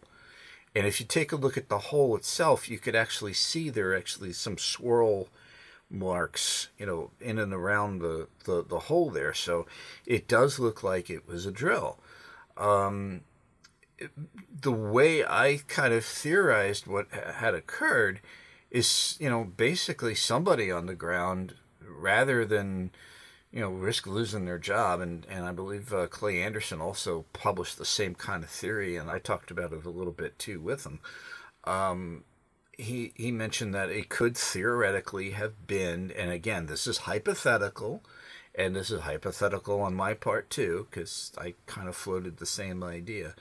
[0.75, 3.93] And if you take a look at the hole itself you could actually see there
[3.93, 5.29] are actually some swirl
[5.89, 9.35] marks you know in and around the the, the hole there.
[9.35, 9.67] So
[10.07, 11.99] it does look like it was a drill.
[12.57, 13.23] Um,
[14.61, 18.21] the way i kind of theorized what had occurred
[18.71, 21.55] is you know basically somebody on the ground
[21.89, 22.91] rather than
[23.53, 27.79] you know risk losing their job and and I believe uh, Clay Anderson also published
[27.79, 30.85] the same kind of theory and I talked about it a little bit too with
[30.85, 31.01] him.
[31.65, 32.25] Um,
[32.77, 38.03] he he mentioned that it could theoretically have been and again this is hypothetical
[38.55, 42.83] and this is hypothetical on my part too because I kind of floated the same
[42.83, 43.35] idea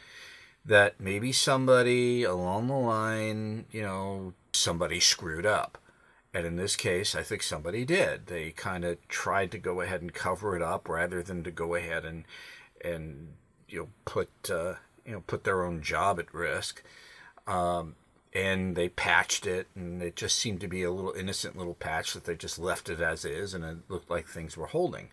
[0.63, 5.77] that maybe somebody along the line you know somebody screwed up
[6.35, 8.27] and in this case, I think somebody did.
[8.27, 11.75] They kind of tried to go ahead and cover it up rather than to go
[11.75, 12.25] ahead and
[12.83, 13.35] and
[13.69, 14.73] you know put uh,
[15.05, 16.83] you know put their own job at risk.
[17.47, 17.95] Um,
[18.33, 22.13] and they patched it, and it just seemed to be a little innocent little patch
[22.13, 25.07] that they just left it as is, and it looked like things were holding.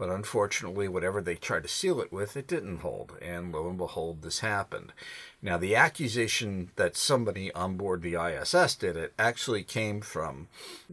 [0.00, 3.18] But unfortunately, whatever they tried to seal it with, it didn't hold.
[3.20, 4.94] And lo and behold, this happened.
[5.42, 10.48] Now, the accusation that somebody on board the ISS did it actually came from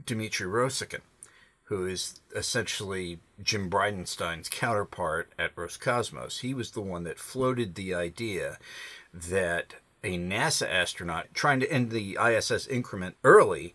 [0.05, 0.99] Dmitry Rogozin,
[1.63, 6.41] who is essentially Jim Bridenstine's counterpart at Roscosmos.
[6.41, 8.57] He was the one that floated the idea
[9.13, 13.73] that a NASA astronaut trying to end the ISS increment early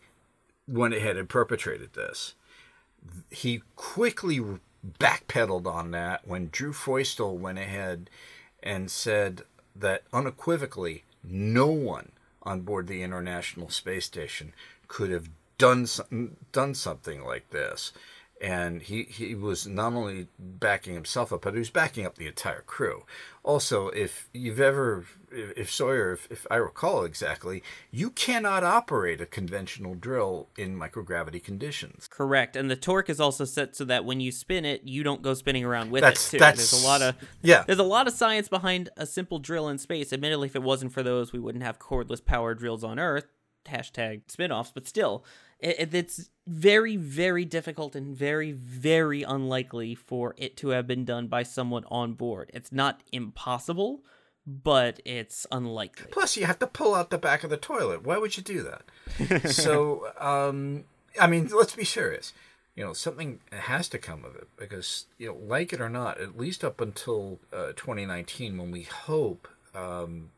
[0.67, 2.35] when it had perpetrated this.
[3.31, 4.39] He quickly
[4.87, 8.11] backpedaled on that when Drew Feustel went ahead
[8.63, 9.43] and said
[9.77, 14.53] that unequivocally no one on board the International Space Station
[14.89, 15.87] could have done
[16.51, 17.93] done something like this
[18.43, 22.27] and he, he was not only backing himself up, but he was backing up the
[22.27, 23.05] entire crew.
[23.45, 29.27] Also, if you've ever, if Sawyer, if, if I recall exactly, you cannot operate a
[29.27, 32.09] conventional drill in microgravity conditions.
[32.09, 35.23] Correct, and the torque is also set so that when you spin it, you don't
[35.23, 36.31] go spinning around with that's, it.
[36.33, 36.39] Too.
[36.41, 37.63] That's, there's a lot of yeah.
[37.65, 40.13] There's a lot of science behind a simple drill in space.
[40.13, 43.27] Admittedly, if it wasn't for those, we wouldn't have cordless power drills on Earth.
[43.65, 45.25] Hashtag spinoffs, but still,
[45.63, 51.29] it, it's very, very difficult and very, very unlikely for it to have been done
[51.29, 52.51] by someone on board.
[52.53, 54.03] It's not impossible,
[54.47, 56.07] but it's unlikely.
[56.11, 58.05] Plus, you have to pull out the back of the toilet.
[58.05, 59.51] Why would you do that?
[59.51, 60.85] so, um,
[61.21, 62.33] I mean, let's be serious.
[62.75, 66.21] You know, something has to come of it because, you know, like it or not,
[66.21, 70.31] at least up until uh, 2019, when we hope um,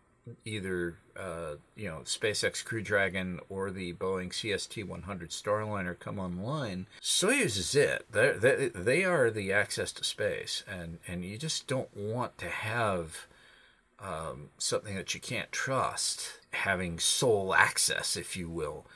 [0.45, 7.57] either uh, you know SpaceX Crew Dragon or the Boeing CST-100 Starliner come online, Soyuz
[7.59, 8.07] is it.
[8.11, 12.49] They're, they they are the access to space, and and you just don't want to
[12.49, 13.27] have
[14.01, 18.87] um, something that you can't trust having sole access, if you will,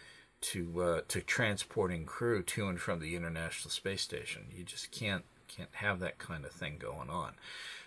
[0.40, 4.46] to uh, to transporting crew to and from the International Space Station.
[4.54, 7.32] You just can't can't have that kind of thing going on.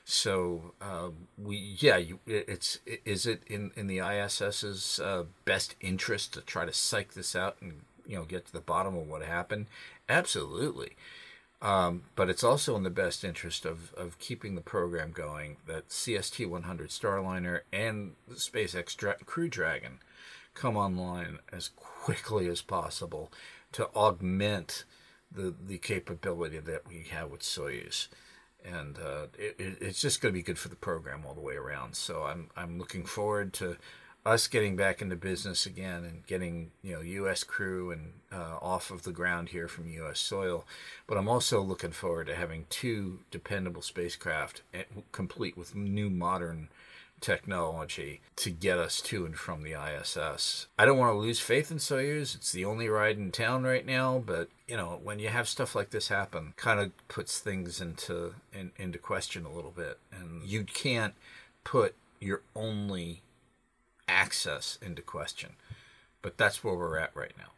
[0.03, 6.33] So uh, we yeah, you, it's is it in in the ISS's uh, best interest
[6.33, 9.21] to try to psych this out and you know get to the bottom of what
[9.21, 9.67] happened?
[10.09, 10.95] Absolutely.
[11.61, 15.89] Um, but it's also in the best interest of, of keeping the program going that
[15.89, 19.99] CST 100 Starliner and SpaceX Dra- Crew Dragon
[20.55, 23.31] come online as quickly as possible
[23.73, 24.85] to augment
[25.31, 28.07] the, the capability that we have with Soyuz.
[28.63, 31.55] And uh, it, it's just going to be good for the program all the way
[31.55, 31.95] around.
[31.95, 33.77] So I'm, I'm looking forward to
[34.25, 37.43] us getting back into business again and getting you know U.S.
[37.43, 40.19] crew and uh, off of the ground here from U.S.
[40.19, 40.65] soil,
[41.07, 46.69] but I'm also looking forward to having two dependable spacecraft eh, complete with new modern
[47.21, 50.67] technology to get us to and from the ISS.
[50.77, 52.35] I don't want to lose faith in Soyuz.
[52.35, 55.75] It's the only ride in town right now, but you know when you have stuff
[55.75, 60.43] like this happen, kind of puts things into in, into question a little bit, and
[60.43, 61.13] you can't
[61.63, 63.21] put your only
[64.07, 65.51] access into question.
[66.21, 67.51] But that's where we're at right now.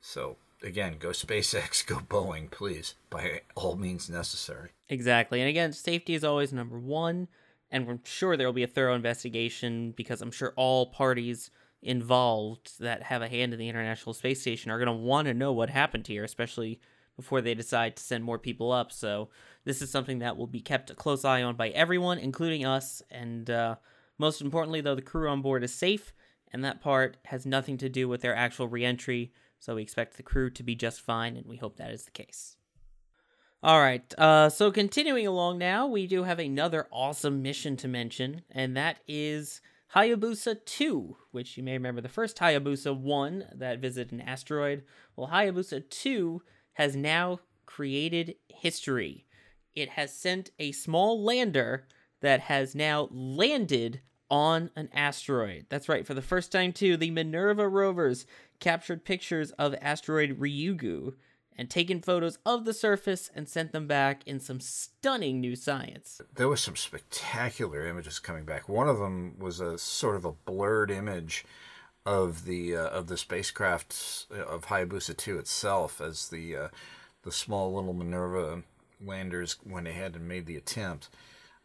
[0.00, 4.70] So again, go SpaceX, go Boeing, please, by all means necessary.
[4.88, 5.40] Exactly.
[5.40, 7.28] And again, safety is always number one.
[7.72, 12.78] And we're sure there will be a thorough investigation because I'm sure all parties involved
[12.78, 15.52] that have a hand in the International Space Station are going to want to know
[15.52, 16.80] what happened here, especially
[17.16, 18.92] before they decide to send more people up.
[18.92, 19.30] So
[19.64, 23.02] this is something that will be kept a close eye on by everyone, including us.
[23.10, 23.76] And uh,
[24.18, 26.12] most importantly, though, the crew on board is safe,
[26.52, 30.22] and that part has nothing to do with their actual reentry, so we expect the
[30.22, 32.56] crew to be just fine, and we hope that is the case.
[33.64, 38.42] All right, uh, so continuing along now, we do have another awesome mission to mention,
[38.50, 39.60] and that is
[39.94, 44.82] Hayabusa 2, which you may remember the first Hayabusa 1 that visited an asteroid.
[45.14, 49.26] Well, Hayabusa 2 has now created history.
[49.76, 51.86] It has sent a small lander
[52.20, 55.66] that has now landed on an asteroid.
[55.68, 58.26] That's right, for the first time, too, the Minerva rovers
[58.58, 61.12] captured pictures of asteroid Ryugu
[61.56, 66.20] and taken photos of the surface and sent them back in some stunning new science.
[66.34, 68.68] There was some spectacular images coming back.
[68.68, 71.44] One of them was a sort of a blurred image
[72.04, 76.68] of the uh, of the spacecraft uh, of Hayabusa 2 itself as the uh,
[77.22, 78.62] the small little Minerva
[79.04, 81.08] landers went ahead and made the attempt.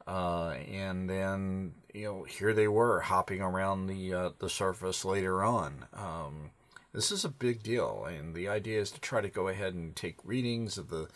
[0.06, 5.44] Uh, and then you know here they were hopping around the uh, the surface later
[5.44, 5.86] on.
[5.94, 6.52] Um,
[6.98, 9.96] this is a big deal, and the idea is to try to go ahead and
[9.96, 11.08] take readings of the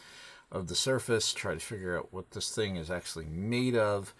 [0.51, 4.13] of the surface, try to figure out what this thing is actually made of.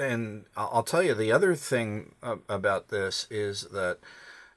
[0.00, 2.14] And I'll tell you the other thing
[2.48, 3.98] about this is that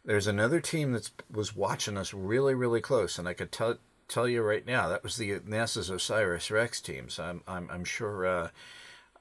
[0.06, 3.76] there's another team that was watching us really, really close, and I could tell
[4.08, 7.10] tell you right now that was the NASA's OSIRIS REx team.
[7.10, 8.26] So I'm I'm, I'm sure.
[8.26, 8.50] Uh,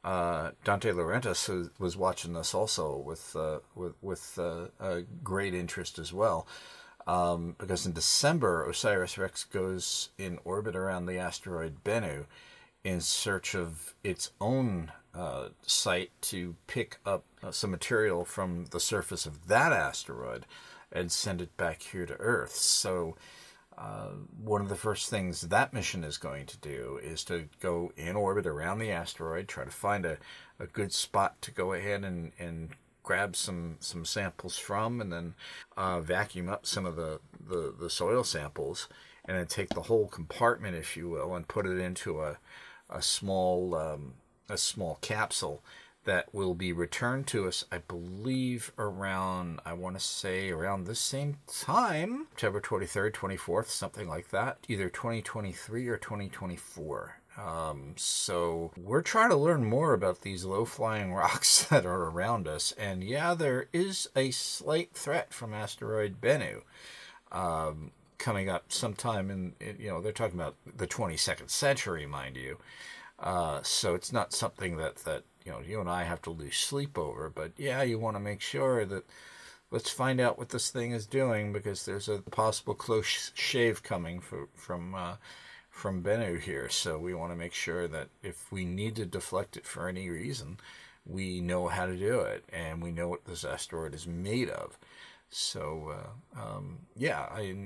[0.04, 6.12] uh, Dante Lauretta was watching this also with uh, with with uh, great interest as
[6.12, 6.46] well,
[7.06, 12.26] um, because in December OSIRIS REx goes in orbit around the asteroid Bennu
[12.82, 18.80] in search of its own uh, site to pick up uh, some material from the
[18.80, 20.44] surface of that asteroid
[20.92, 22.54] and send it back here to Earth.
[22.54, 23.16] So
[23.76, 24.10] uh,
[24.42, 28.16] one of the first things that mission is going to do is to go in
[28.16, 30.18] orbit around the asteroid, try to find a,
[30.60, 32.70] a good spot to go ahead and, and
[33.04, 35.34] grab some, some samples from, and then
[35.76, 38.88] uh, vacuum up some of the, the, the soil samples,
[39.24, 42.38] and then take the whole compartment, if you will, and put it into a,
[42.90, 44.14] a small um,
[44.48, 45.62] a small capsule
[46.04, 50.94] that will be returned to us, I believe, around, I want to say around the
[50.94, 57.20] same time, October 23rd, 24th, something like that, either 2023 or 2024.
[57.36, 62.46] Um, so we're trying to learn more about these low flying rocks that are around
[62.46, 62.72] us.
[62.78, 66.62] And yeah, there is a slight threat from asteroid Bennu.
[67.32, 72.58] Um, coming up sometime in, you know, they're talking about the 22nd century, mind you.
[73.18, 76.56] Uh, so it's not something that, that you know you and I have to lose
[76.56, 77.30] sleep over.
[77.30, 79.04] But yeah, you want to make sure that
[79.70, 84.20] let's find out what this thing is doing because there's a possible close shave coming
[84.20, 85.16] for, from uh,
[85.74, 86.68] from Bennu here.
[86.70, 90.08] So we want to make sure that if we need to deflect it for any
[90.08, 90.58] reason,
[91.04, 94.78] we know how to do it and we know what this asteroid is made of.
[95.28, 97.56] So uh, um, yeah, I,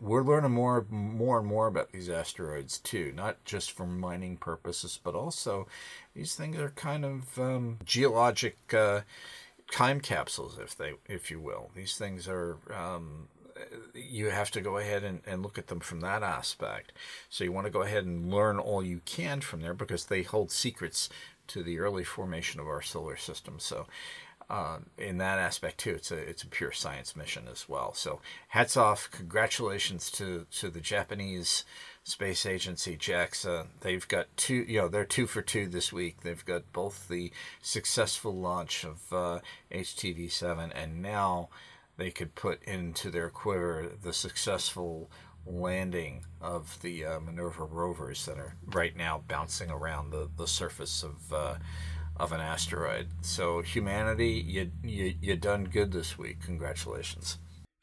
[0.00, 3.12] we're learning more, more and more about these asteroids too.
[3.14, 5.66] Not just for mining purposes, but also
[6.14, 8.56] these things are kind of um, geologic.
[8.72, 9.00] Uh,
[9.70, 11.70] time capsules, if they, if you will.
[11.74, 12.56] These things are.
[12.72, 13.28] Um,
[13.94, 16.92] you have to go ahead and, and look at them from that aspect.
[17.28, 20.22] So you want to go ahead and learn all you can from there because they
[20.22, 21.08] hold secrets
[21.48, 23.58] to the early formation of our solar system.
[23.58, 23.86] So
[24.50, 27.92] uh, in that aspect too, it's a it's a pure science mission as well.
[27.92, 31.64] So hats off, congratulations to to the Japanese
[32.02, 33.66] space agency JAXA.
[33.80, 36.22] They've got two, you know, they're two for two this week.
[36.22, 37.30] They've got both the
[37.60, 39.40] successful launch of uh,
[39.70, 41.50] HTV7 and now
[41.98, 45.10] they could put into their quiver the successful
[45.44, 51.02] landing of the uh, Minerva rovers that are right now bouncing around the, the surface
[51.02, 51.54] of uh,
[52.16, 53.08] of an asteroid.
[53.20, 56.40] So humanity, you you you done good this week.
[56.42, 57.38] Congratulations.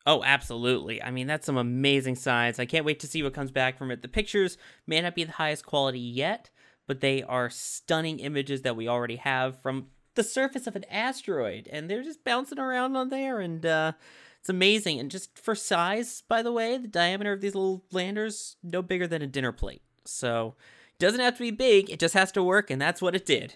[0.07, 1.01] Oh, absolutely.
[1.01, 2.59] I mean, that's some amazing science.
[2.59, 4.03] I can't wait to see what comes back from it.
[4.03, 6.51] The pictures may not be the highest quality yet,
[6.85, 11.69] but they are stunning images that we already have from the surface of an asteroid,
[11.71, 13.93] and they're just bouncing around on there, and uh,
[14.39, 14.99] it's amazing.
[14.99, 19.07] And just for size, by the way, the diameter of these little landers no bigger
[19.07, 19.81] than a dinner plate.
[20.05, 20.55] So
[20.93, 23.25] it doesn't have to be big; it just has to work, and that's what it
[23.25, 23.55] did.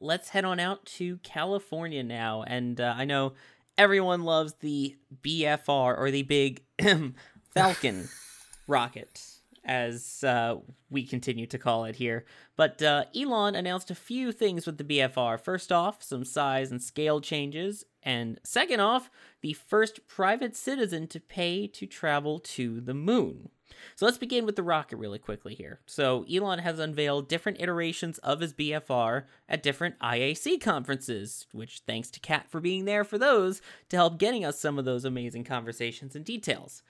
[0.00, 3.34] Let's head on out to California now, and uh, I know
[3.76, 6.62] everyone loves the BFR or the Big
[7.54, 8.08] Falcon
[8.66, 9.37] rocket
[9.68, 10.56] as uh,
[10.90, 12.24] we continue to call it here.
[12.56, 15.38] But uh, Elon announced a few things with the BFR.
[15.38, 17.84] First off, some size and scale changes.
[18.02, 19.10] And second off,
[19.42, 23.50] the first private citizen to pay to travel to the moon.
[23.94, 25.80] So let's begin with the rocket really quickly here.
[25.86, 32.10] So Elon has unveiled different iterations of his BFR at different IAC conferences, which thanks
[32.12, 33.60] to Kat for being there for those
[33.90, 36.82] to help getting us some of those amazing conversations and details.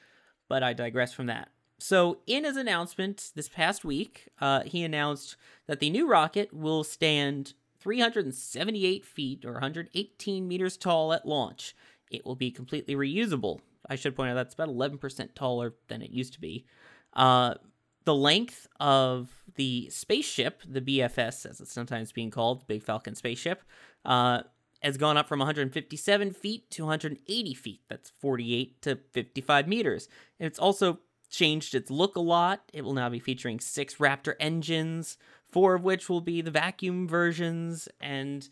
[0.48, 1.48] But I digress from that.
[1.78, 6.82] So, in his announcement this past week, uh, he announced that the new rocket will
[6.82, 11.76] stand 378 feet or 118 meters tall at launch.
[12.10, 13.60] It will be completely reusable.
[13.88, 16.66] I should point out that's about 11% taller than it used to be.
[17.12, 17.54] Uh,
[18.04, 23.14] the length of the spaceship, the BFS, as it's sometimes being called, the Big Falcon
[23.14, 23.62] spaceship,
[24.04, 24.42] uh,
[24.82, 27.80] has gone up from 157 feet to 180 feet.
[27.88, 30.08] That's 48 to 55 meters.
[30.38, 32.62] And it's also changed its look a lot.
[32.72, 35.18] It will now be featuring six Raptor engines,
[35.50, 38.48] four of which will be the vacuum versions, and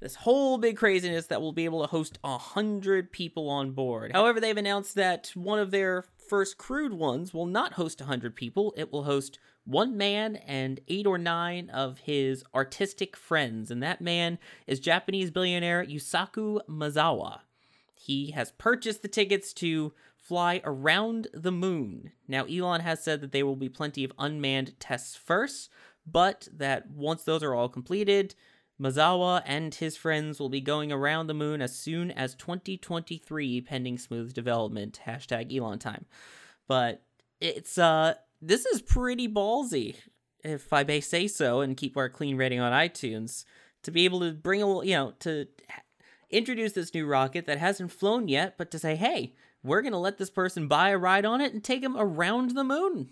[0.00, 4.12] this whole big craziness that will be able to host a hundred people on board.
[4.12, 8.34] However, they've announced that one of their first crewed ones will not host a hundred
[8.34, 8.72] people.
[8.76, 14.00] It will host one man and eight or nine of his artistic friends, and that
[14.00, 17.40] man is Japanese billionaire Yusaku Maezawa.
[17.94, 19.92] He has purchased the tickets to
[20.30, 22.12] fly around the moon.
[22.28, 25.70] Now, Elon has said that there will be plenty of unmanned tests first,
[26.06, 28.36] but that once those are all completed,
[28.80, 33.98] Maezawa and his friends will be going around the moon as soon as 2023, pending
[33.98, 35.00] smooth development.
[35.04, 36.06] Hashtag Elon time.
[36.68, 37.02] But
[37.40, 39.96] it's, uh, this is pretty ballsy,
[40.44, 43.44] if I may say so, and keep our clean rating on iTunes,
[43.82, 45.48] to be able to bring a, you know, to
[46.30, 49.98] introduce this new rocket that hasn't flown yet, but to say, hey, we're going to
[49.98, 53.10] let this person buy a ride on it and take him around the moon.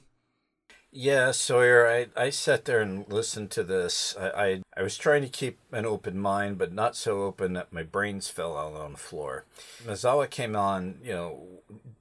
[0.91, 4.17] Yeah, Sawyer, I, I sat there and listened to this.
[4.19, 7.75] I, I, I was trying to keep an open mind, but not so open that
[7.75, 9.45] my brains fell out on the floor.
[9.85, 11.47] Maezawa came on, you know,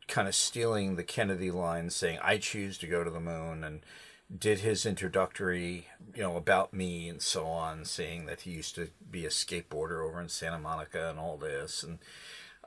[0.08, 3.82] kind of stealing the Kennedy line, saying, I choose to go to the moon, and
[4.36, 8.89] did his introductory, you know, about me and so on, saying that he used to
[9.12, 11.84] be a skateboarder over in Santa Monica and all this.
[11.84, 12.00] And,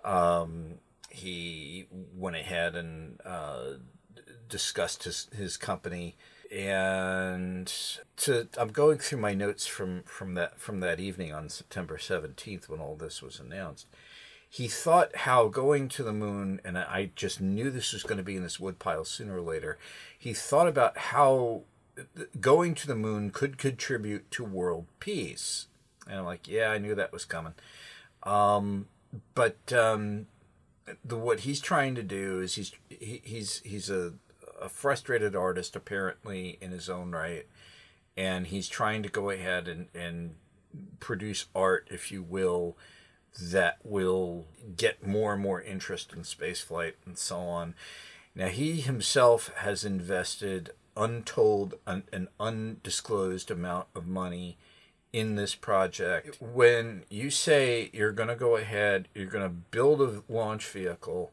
[0.05, 3.72] um, he went ahead and uh,
[4.48, 6.16] discussed his, his company
[6.50, 7.72] and
[8.16, 12.68] to I'm going through my notes from from that from that evening on September 17th
[12.68, 13.86] when all this was announced.
[14.48, 18.24] He thought how going to the moon and I just knew this was going to
[18.24, 19.78] be in this woodpile sooner or later.
[20.18, 21.62] He thought about how
[22.40, 25.68] going to the moon could contribute to world peace.
[26.08, 27.54] And I'm like, yeah, I knew that was coming.
[28.24, 28.86] Um,
[29.34, 30.26] but um,
[31.05, 34.14] the what he's trying to do is he's he, he's he's a,
[34.61, 37.47] a frustrated artist apparently in his own right,
[38.16, 40.35] and he's trying to go ahead and and
[41.01, 42.76] produce art, if you will,
[43.41, 47.74] that will get more and more interest in spaceflight and so on.
[48.35, 54.59] Now he himself has invested untold an, an undisclosed amount of money
[55.12, 56.40] in this project.
[56.40, 61.32] When you say you're going to go ahead, you're going to build a launch vehicle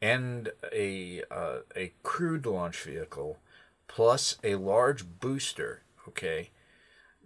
[0.00, 3.38] and a uh, a crewed launch vehicle
[3.86, 6.50] plus a large booster, okay,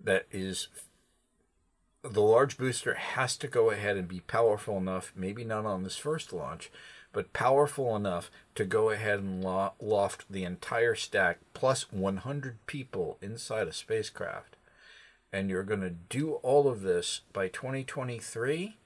[0.02, 0.68] that is
[2.02, 5.96] the large booster has to go ahead and be powerful enough, maybe not on this
[5.96, 6.70] first launch,
[7.12, 13.16] but powerful enough to go ahead and lo- loft the entire stack plus 100 people
[13.20, 14.55] inside a spacecraft.
[15.32, 18.76] And you're going to do all of this by 2023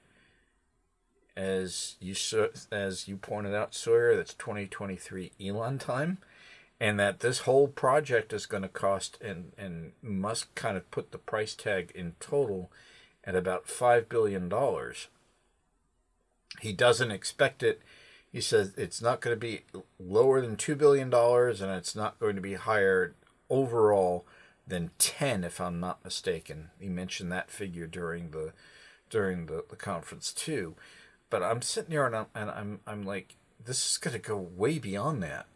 [1.36, 2.14] as you
[2.72, 6.18] as you pointed out Sawyer that's 2023 Elon time
[6.80, 11.12] and that this whole project is going to cost and and Musk kind of put
[11.12, 12.70] the price tag in total
[13.24, 15.08] at about 5 billion dollars.
[16.60, 17.80] He doesn't expect it.
[18.32, 19.62] He says it's not going to be
[19.98, 23.14] lower than 2 billion dollars and it's not going to be higher
[23.48, 24.26] overall
[24.70, 26.70] than 10 if i'm not mistaken.
[26.80, 28.52] He mentioned that figure during the
[29.10, 30.74] during the, the conference too.
[31.28, 34.36] But i'm sitting here and i'm and i'm, I'm like this is going to go
[34.36, 35.46] way beyond that.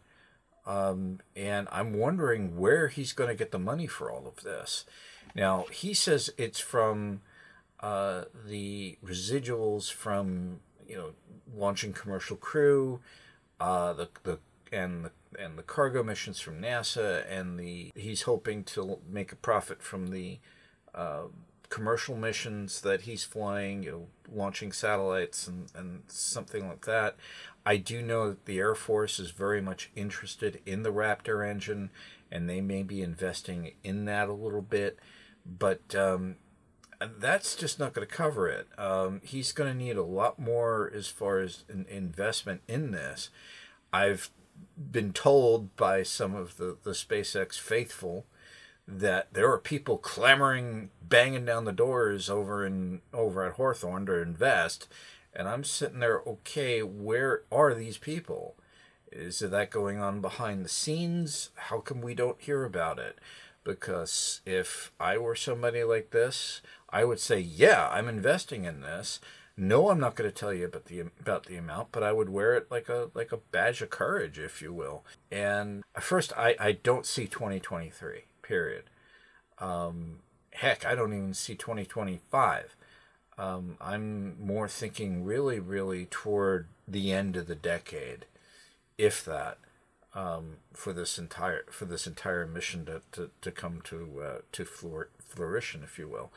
[0.65, 4.85] Um, and I'm wondering where he's going to get the money for all of this.
[5.35, 7.21] Now, he says it's from
[7.81, 11.09] uh, the residuals from, you know,
[11.55, 12.99] launching commercial crew,
[13.59, 14.39] uh, the, the,
[14.71, 19.37] and the, and the cargo missions from NASA, and the, he's hoping to make a
[19.37, 20.39] profit from the,
[20.93, 21.23] uh,
[21.69, 27.15] commercial missions that he's flying, you know, launching satellites and, and something like that.
[27.65, 31.89] I do know that the Air Force is very much interested in the Raptor engine,
[32.31, 34.99] and they may be investing in that a little bit,
[35.45, 36.35] but um,
[36.99, 38.67] that's just not going to cover it.
[38.77, 43.29] Um, he's going to need a lot more as far as an investment in this.
[43.91, 44.29] I've
[44.91, 48.25] been told by some of the, the SpaceX faithful
[48.87, 54.21] that there are people clamoring, banging down the doors over in over at Hawthorne to
[54.21, 54.87] invest
[55.35, 58.55] and I'm sitting there, okay, where are these people?
[59.11, 61.49] Is that going on behind the scenes?
[61.55, 63.19] How come we don't hear about it?
[63.63, 69.19] Because if I were somebody like this, I would say, yeah, I'm investing in this.
[69.57, 72.29] No, I'm not going to tell you about the about the amount, but I would
[72.29, 75.05] wear it like a like a badge of courage, if you will.
[75.31, 78.23] And first, I I don't see 2023.
[78.41, 78.83] Period.
[79.59, 80.19] Um,
[80.51, 82.75] heck, I don't even see 2025.
[83.37, 88.25] Um, I'm more thinking really, really toward the end of the decade,
[88.97, 89.57] if that,
[90.13, 94.65] um, for this entire for this entire mission to, to, to come to uh, to
[94.65, 96.31] flour- flourish, if you will.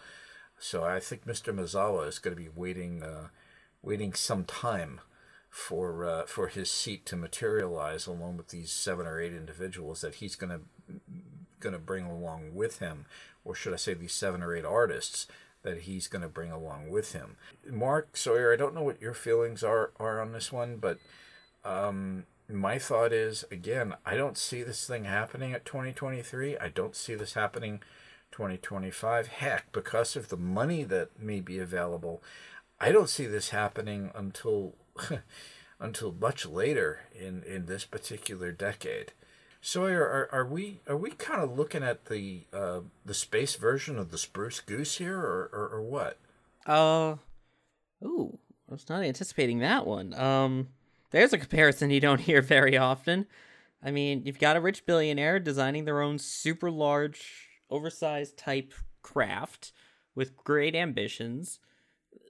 [0.58, 1.54] So I think Mr.
[1.54, 3.28] Maezawa is going to be waiting uh,
[3.82, 5.00] waiting some time
[5.48, 10.16] for uh, for his seat to materialize, along with these seven or eight individuals that
[10.16, 10.60] he's going to
[11.60, 13.06] going to bring along with him,
[13.44, 15.26] or should I say, these seven or eight artists
[15.62, 17.36] that he's going to bring along with him.
[17.68, 20.98] Mark Sawyer, I don't know what your feelings are are on this one, but
[21.64, 26.58] um, my thought is again, I don't see this thing happening at 2023.
[26.58, 27.80] I don't see this happening
[28.30, 29.28] 2025.
[29.28, 32.22] Heck, because of the money that may be available,
[32.80, 34.74] I don't see this happening until
[35.80, 39.12] until much later in in this particular decade.
[39.60, 43.98] Sawyer, are, are we are we kind of looking at the uh, the space version
[43.98, 46.18] of the spruce goose here, or, or, or what?
[46.64, 47.16] Uh,
[48.04, 50.14] ooh, I was not anticipating that one.
[50.14, 50.68] Um,
[51.10, 53.26] there's a comparison you don't hear very often.
[53.82, 59.72] I mean, you've got a rich billionaire designing their own super large, oversized type craft
[60.14, 61.60] with great ambitions.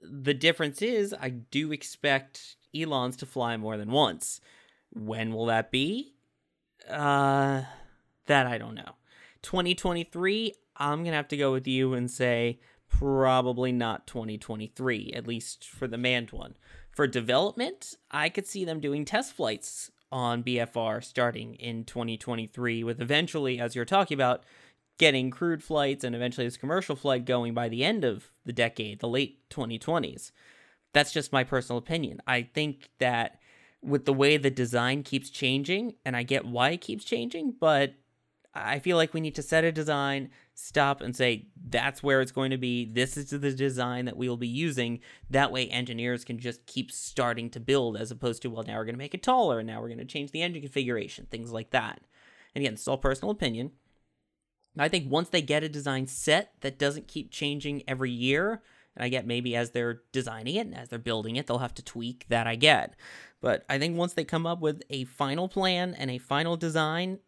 [0.01, 4.41] The difference is, I do expect Elon's to fly more than once.
[4.91, 6.13] When will that be?
[6.89, 7.63] Uh,
[8.25, 8.95] that I don't know.
[9.41, 12.59] 2023, I'm gonna have to go with you and say
[12.89, 16.55] probably not 2023, at least for the manned one.
[16.91, 22.99] For development, I could see them doing test flights on BFR starting in 2023, with
[22.99, 24.43] eventually, as you're talking about,
[24.99, 28.99] getting crewed flights and eventually this commercial flight going by the end of the decade,
[28.99, 30.31] the late 2020s.
[30.93, 32.21] That's just my personal opinion.
[32.27, 33.39] I think that
[33.81, 37.93] with the way the design keeps changing, and I get why it keeps changing, but
[38.53, 42.33] I feel like we need to set a design, stop and say, that's where it's
[42.33, 42.83] going to be.
[42.83, 44.99] This is the design that we will be using.
[45.29, 48.85] That way, engineers can just keep starting to build as opposed to, well, now we're
[48.85, 51.51] going to make it taller and now we're going to change the engine configuration, things
[51.51, 52.01] like that.
[52.53, 53.71] And again, it's all personal opinion.
[54.77, 58.61] I think once they get a design set that doesn't keep changing every year,
[58.95, 61.73] and I get maybe as they're designing it and as they're building it, they'll have
[61.75, 62.95] to tweak that I get.
[63.41, 67.19] But I think once they come up with a final plan and a final design,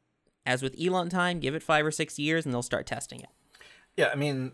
[0.46, 3.30] as with Elon time, give it five or six years and they'll start testing it.
[3.98, 4.54] Yeah, I mean,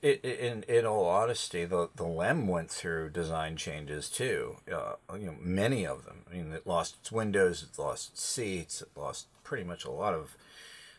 [0.00, 4.58] in in all honesty, the the LEM went through design changes too.
[4.72, 6.24] Uh, you know, many of them.
[6.30, 9.90] I mean, it lost its windows, it lost its seats, it lost pretty much a
[9.90, 10.36] lot of.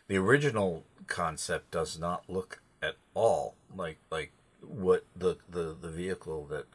[0.08, 6.46] The original concept does not look at all like like what the, the, the vehicle
[6.46, 6.66] that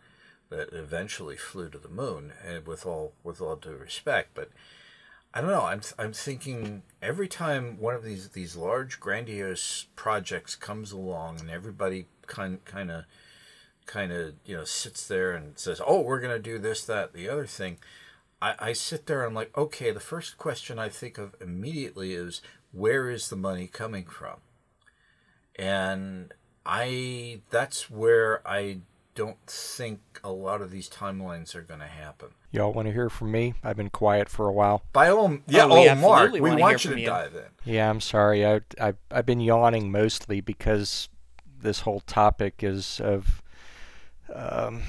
[0.50, 4.50] that eventually flew to the moon, and with all with all due respect, but
[5.34, 5.64] I don't know.
[5.64, 11.50] I'm I'm thinking every time one of these these large grandiose projects comes along, and
[11.50, 13.06] everybody kind kind of
[13.88, 17.28] kind of you know sits there and says, "Oh, we're gonna do this, that, the
[17.30, 17.78] other thing."
[18.42, 19.92] I, I sit there and I'm like, okay.
[19.92, 22.42] The first question I think of immediately is,
[22.74, 24.38] where is the money coming from?
[25.58, 26.34] And
[26.66, 28.80] I that's where I
[29.16, 32.30] don't think a lot of these timelines are going to happen.
[32.52, 33.54] Y'all want to hear from me?
[33.64, 34.82] I've been quiet for a while.
[34.92, 37.06] By all, yeah, Oh, we oh, Mark, we wanna want hear you to from you.
[37.06, 37.74] dive in.
[37.74, 38.46] Yeah, I'm sorry.
[38.46, 41.10] I, I I've been yawning mostly because
[41.62, 43.42] this whole topic is of
[44.34, 44.82] um,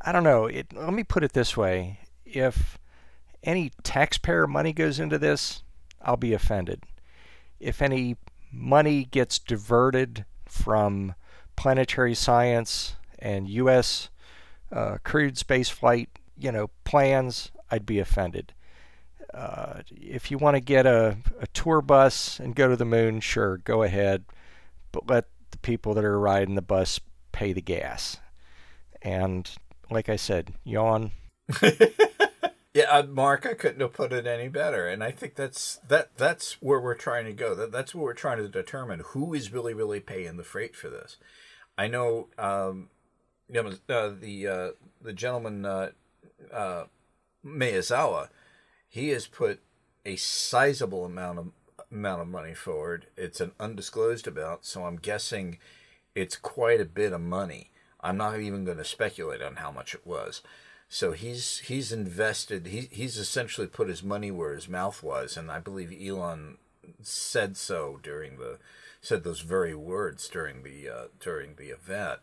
[0.00, 0.46] I don't know.
[0.46, 2.78] It, let me put it this way: if
[3.44, 5.62] any taxpayer money goes into this,
[6.02, 6.82] I'll be offended.
[7.60, 8.16] If any
[8.52, 11.14] money gets diverted from
[11.56, 14.10] planetary science and U.S.
[14.72, 18.54] Uh, crewed spaceflight, you know, plans, I'd be offended.
[19.34, 23.20] Uh, if you want to get a, a tour bus and go to the moon,
[23.20, 24.24] sure, go ahead,
[24.92, 27.00] but let the people that are riding the bus
[27.32, 28.18] pay the gas.
[29.02, 29.50] And
[29.90, 31.12] like I said, yawn.
[32.78, 36.16] Yeah, uh, Mark, I couldn't have put it any better, and I think that's that
[36.16, 37.52] that's where we're trying to go.
[37.52, 40.88] That that's what we're trying to determine who is really really paying the freight for
[40.88, 41.16] this.
[41.76, 42.90] I know, um,
[43.52, 44.68] you know, uh, the uh,
[45.02, 45.90] the gentleman uh,
[46.52, 46.84] uh,
[48.88, 49.60] he has put
[50.06, 51.50] a sizable amount of
[51.90, 53.06] amount of money forward.
[53.16, 55.58] It's an undisclosed amount, so I'm guessing
[56.14, 57.72] it's quite a bit of money.
[58.00, 60.42] I'm not even going to speculate on how much it was.
[60.88, 62.66] So he's he's invested.
[62.66, 66.56] He he's essentially put his money where his mouth was, and I believe Elon
[67.02, 68.58] said so during the
[69.00, 72.20] said those very words during the uh, during the event.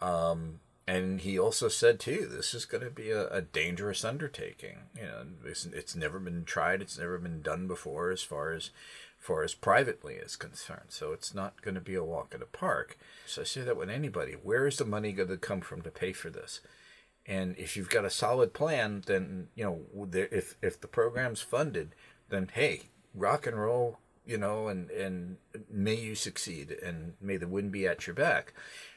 [0.00, 4.80] Um, and he also said too, this is going to be a, a dangerous undertaking.
[4.94, 6.82] You know, it's, it's never been tried.
[6.82, 8.70] It's never been done before, as far as
[9.18, 10.90] far as privately is concerned.
[10.90, 12.98] So it's not going to be a walk in the park.
[13.26, 14.32] So I say that with anybody.
[14.32, 16.60] Where is the money going to come from to pay for this?
[17.26, 21.94] And if you've got a solid plan, then you know if if the program's funded,
[22.28, 22.82] then hey,
[23.14, 25.36] rock and roll, you know, and and
[25.70, 28.52] may you succeed, and may the wind be at your back.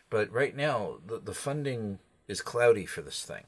[0.09, 3.45] But right now, the the funding is cloudy for this thing,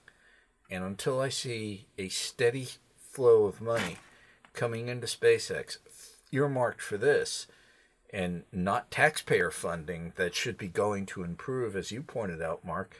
[0.69, 3.97] and until I see a steady flow of money
[4.53, 5.77] coming into SpaceX
[6.31, 7.47] earmarked for this,
[8.11, 12.95] and not taxpayer funding that should be going to improve, as you pointed out, Mark.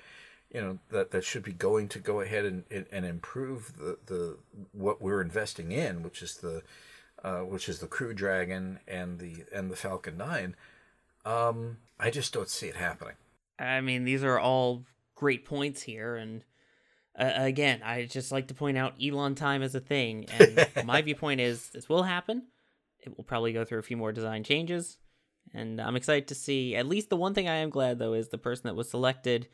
[0.51, 3.97] You know that that should be going to go ahead and, and, and improve the,
[4.07, 4.37] the
[4.71, 6.63] what we're investing in, which is the
[7.23, 10.55] uh, which is the Crew Dragon and the and the Falcon Nine.
[11.25, 13.15] Um, I just don't see it happening.
[13.59, 14.85] I mean, these are all
[15.15, 16.43] great points here, and
[17.17, 21.01] uh, again, I just like to point out Elon time is a thing, and my
[21.01, 22.43] viewpoint is this will happen.
[23.01, 24.97] It will probably go through a few more design changes,
[25.53, 26.75] and I'm excited to see.
[26.75, 29.47] At least the one thing I am glad though is the person that was selected.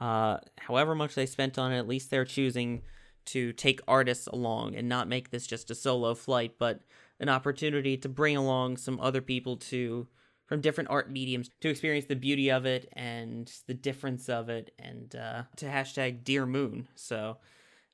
[0.00, 2.82] Uh, however much they spent on it, at least they're choosing
[3.26, 6.80] to take artists along and not make this just a solo flight, but
[7.18, 10.06] an opportunity to bring along some other people to
[10.46, 14.72] from different art mediums to experience the beauty of it and the difference of it
[14.78, 16.86] and uh, to hashtag dear moon.
[16.94, 17.38] So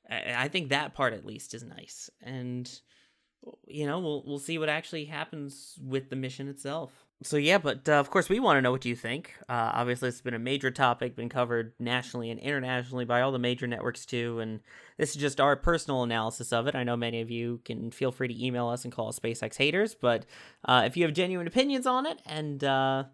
[0.09, 2.09] I, I think that part at least is nice.
[2.21, 2.69] And
[3.67, 6.91] you know we'll, we'll see what actually happens with the mission itself
[7.23, 9.33] so yeah but uh, of course we want to know what you think.
[9.49, 13.39] Uh, obviously it's been a major topic been covered nationally and internationally by all the
[13.39, 14.59] major networks too and
[14.97, 16.75] this is just our personal analysis of it.
[16.75, 19.57] I know many of you can feel free to email us and call us spacex
[19.57, 20.25] haters but
[20.65, 23.05] uh, if you have genuine opinions on it and uh,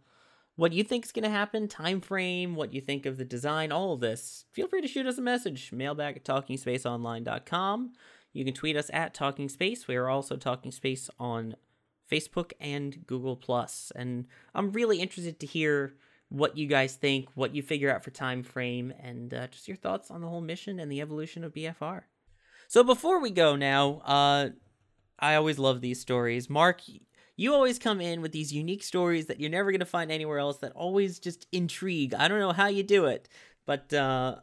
[0.56, 3.72] what you think is going to happen time frame what you think of the design
[3.72, 5.72] all of this feel free to shoot us a message.
[5.72, 7.94] Mailbag at talkingspaceonline.com
[8.34, 11.56] you can tweet us at talking space we are also talking space on
[12.10, 13.92] Facebook and Google Plus.
[13.96, 15.94] And I'm really interested to hear
[16.30, 19.78] what you guys think, what you figure out for time frame, and uh, just your
[19.78, 22.04] thoughts on the whole mission and the evolution of BFR.
[22.68, 24.50] So before we go now, uh,
[25.18, 26.50] I always love these stories.
[26.50, 26.82] Mark,
[27.36, 30.40] you always come in with these unique stories that you're never going to find anywhere
[30.40, 32.14] else that always just intrigue.
[32.14, 33.28] I don't know how you do it,
[33.66, 34.36] but uh,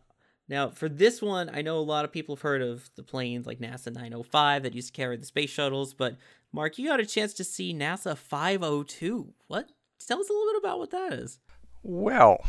[0.48, 3.46] now for this one, I know a lot of people have heard of the planes
[3.46, 6.16] like NASA 905 that used to carry the space shuttles, but
[6.56, 9.34] Mark, you got a chance to see NASA 502.
[9.46, 9.68] What?
[10.08, 11.38] Tell us a little bit about what that is.
[11.82, 12.42] Well,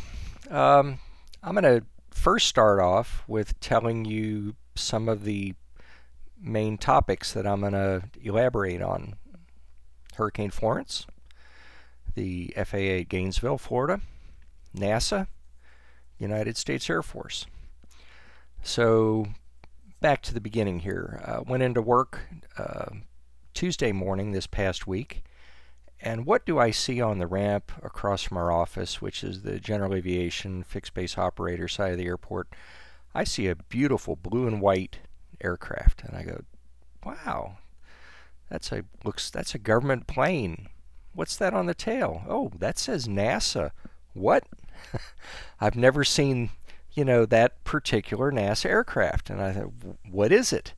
[0.49, 0.99] um,
[1.43, 5.55] I'm going to first start off with telling you some of the
[6.41, 9.15] main topics that I'm going to elaborate on
[10.15, 11.05] Hurricane Florence,
[12.15, 13.99] the FAA Gainesville, Florida,
[14.73, 15.27] NASA,
[16.17, 17.45] United States Air Force.
[18.63, 19.27] So,
[19.99, 21.21] back to the beginning here.
[21.25, 22.21] Uh, went into work
[22.57, 22.85] uh,
[23.57, 25.23] Tuesday morning this past week,
[25.99, 29.59] and what do I see on the ramp across from our office, which is the
[29.59, 32.49] General Aviation fixed base operator side of the airport?
[33.15, 34.99] I see a beautiful blue and white
[35.41, 36.41] aircraft, and I go,
[37.03, 37.57] "Wow,
[38.47, 40.67] that's a looks that's a government plane.
[41.13, 42.21] What's that on the tail?
[42.29, 43.71] Oh, that says NASA.
[44.13, 44.43] What?
[45.59, 46.51] I've never seen,
[46.93, 49.31] you know, that particular NASA aircraft.
[49.31, 49.73] And I thought,
[50.07, 50.75] what is it?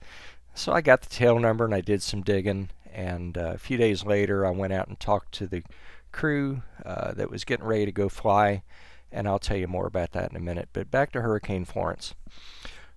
[0.59, 2.69] So I got the tail number and I did some digging.
[2.93, 5.63] And uh, a few days later, I went out and talked to the
[6.11, 8.63] crew uh, that was getting ready to go fly.
[9.09, 10.67] And I'll tell you more about that in a minute.
[10.73, 12.13] But back to Hurricane Florence.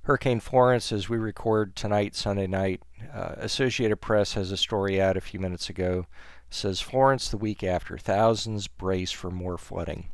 [0.03, 2.83] Hurricane Florence, as we record tonight, Sunday night,
[3.15, 6.07] uh, Associated Press has a story out a few minutes ago.
[6.51, 10.09] Says Florence the week after, thousands brace for more flooding.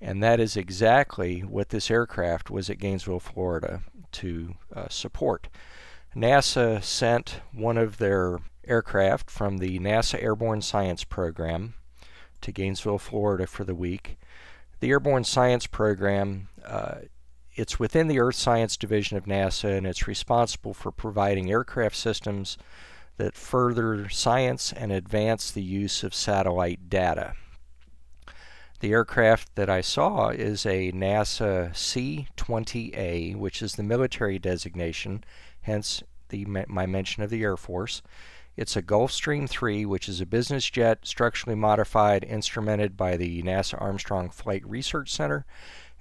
[0.00, 3.80] And that is exactly what this aircraft was at Gainesville, Florida
[4.12, 5.48] to uh, support.
[6.14, 11.74] NASA sent one of their aircraft from the NASA Airborne Science Program
[12.40, 14.18] to Gainesville, Florida for the week.
[14.80, 16.96] The Airborne Science Program uh,
[17.58, 22.56] it's within the Earth Science Division of NASA and it's responsible for providing aircraft systems
[23.16, 27.34] that further science and advance the use of satellite data.
[28.78, 35.24] The aircraft that I saw is a NASA C 20A, which is the military designation,
[35.62, 38.02] hence the, my mention of the Air Force.
[38.56, 43.80] It's a Gulfstream 3, which is a business jet structurally modified, instrumented by the NASA
[43.80, 45.46] Armstrong Flight Research Center,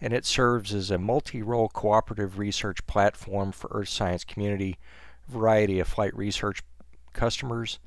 [0.01, 4.79] and it serves as a multi-role cooperative research platform for Earth Science community,
[5.27, 6.63] variety of flight research
[7.13, 7.77] customers.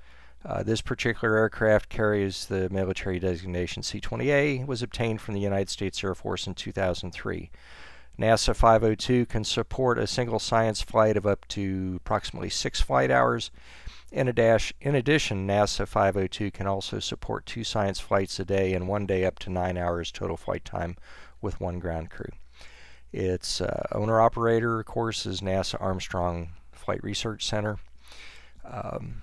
[0.44, 6.02] Uh, this particular aircraft carries the military designation C-20A, was obtained from the United States
[6.04, 7.50] Air Force in 2003.
[8.18, 13.50] NASA 502 can support a single science flight of up to approximately six flight hours.
[14.12, 18.88] In, dash, in addition, NASA 502 can also support two science flights a day and
[18.88, 20.96] one day up to nine hours total flight time
[21.40, 22.30] with one ground crew.
[23.12, 27.78] Its uh, owner operator, of course, is NASA Armstrong Flight Research Center.
[28.64, 29.22] Um,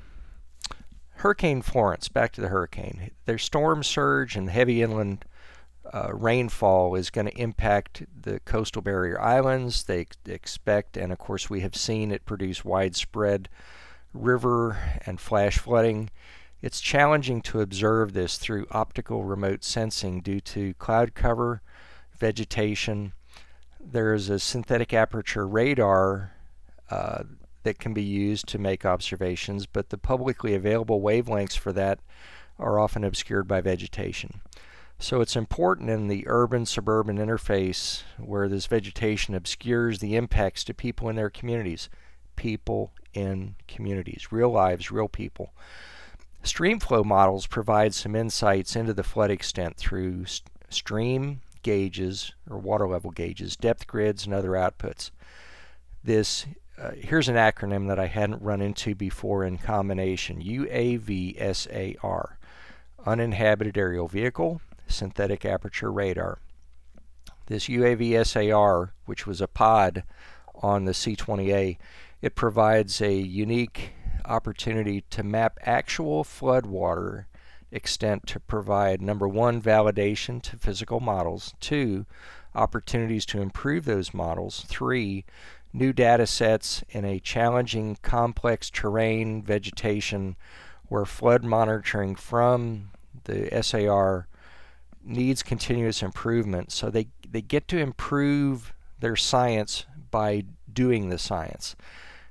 [1.15, 3.11] hurricane Florence, back to the hurricane.
[3.25, 5.25] Their storm surge and heavy inland
[5.93, 9.83] uh, rainfall is going to impact the coastal barrier islands.
[9.83, 13.49] They expect, and of course, we have seen it produce widespread
[14.13, 16.09] river and flash flooding.
[16.61, 21.61] It's challenging to observe this through optical remote sensing due to cloud cover
[22.17, 23.13] vegetation.
[23.79, 26.33] There's a synthetic aperture radar
[26.89, 27.23] uh,
[27.63, 31.99] that can be used to make observations, but the publicly available wavelengths for that
[32.57, 34.41] are often obscured by vegetation.
[34.99, 40.73] So it's important in the urban suburban interface where this vegetation obscures the impacts to
[40.73, 41.87] people in their communities.
[42.35, 45.53] People in communities, real lives, real people.
[46.43, 52.87] Streamflow models provide some insights into the flood extent through st- stream gauges or water
[52.87, 55.11] level gauges, depth grids, and other outputs.
[56.03, 56.45] This
[56.79, 62.33] uh, here's an acronym that I hadn't run into before in combination UAVSAR
[63.05, 66.39] Uninhabited Aerial Vehicle Synthetic Aperture Radar.
[67.47, 70.03] This UAVSAR, which was a pod
[70.55, 71.77] on the C 20A,
[72.21, 73.93] it provides a unique
[74.25, 77.25] opportunity to map actual floodwater
[77.71, 82.05] extent to provide number one, validation to physical models, two,
[82.55, 85.25] opportunities to improve those models, three,
[85.73, 90.35] new data sets in a challenging, complex terrain, vegetation,
[90.87, 92.89] where flood monitoring from
[93.25, 94.27] the SAR
[95.07, 96.71] needs continuous improvement.
[96.71, 101.75] So they, they get to improve their science by doing the science.